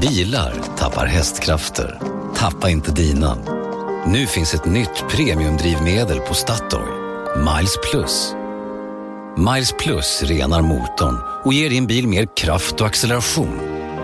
Bilar 0.00 0.54
tappar 0.76 1.06
hästkrafter. 1.06 1.98
Tappa 2.34 2.70
inte 2.70 2.92
dina. 2.92 3.36
Nu 4.06 4.26
finns 4.26 4.54
ett 4.54 4.64
nytt 4.64 5.04
premiumdrivmedel 5.10 6.20
på 6.20 6.34
Statoil. 6.34 6.88
Miles 7.36 7.76
Plus. 7.90 8.34
Miles 9.36 9.74
Plus 9.78 10.22
renar 10.22 10.62
motorn 10.62 11.16
och 11.44 11.52
ger 11.52 11.70
din 11.70 11.86
bil 11.86 12.08
mer 12.08 12.26
kraft 12.36 12.80
och 12.80 12.86
acceleration. 12.86 13.58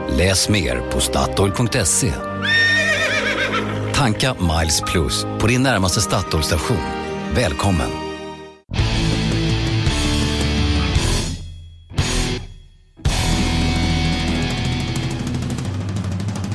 Läs 0.08 0.48
mer 0.48 0.90
på 0.92 1.00
Statoil.se. 1.00 2.12
Tanka 3.94 4.34
Miles 4.34 4.80
Plus 4.80 5.24
på 5.40 5.46
din 5.46 5.62
närmaste 5.62 6.00
Statoil-station. 6.00 6.76
Välkommen! 7.34 7.90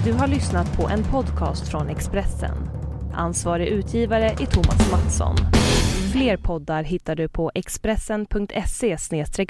Du 0.06 0.14
har 0.14 0.28
lyssnat 0.28 0.78
på 0.78 0.90
en 0.90 1.04
podcast 1.04 1.68
från 1.68 1.90
Expressen. 1.90 2.70
Ansvarig 3.14 3.68
utgivare 3.68 4.30
är 4.30 4.46
Thomas 4.46 4.92
Mattsson. 4.92 5.36
Fler 6.12 6.38
poddar 6.38 6.84
hittar 6.84 7.16
du 7.16 7.30
på 7.30 7.52
expressen.se 7.56 8.98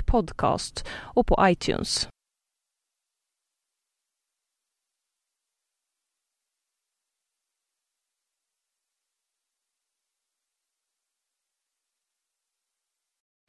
podcast 0.07 0.85
och 0.91 1.27
på 1.27 1.37
iTunes. 1.49 2.07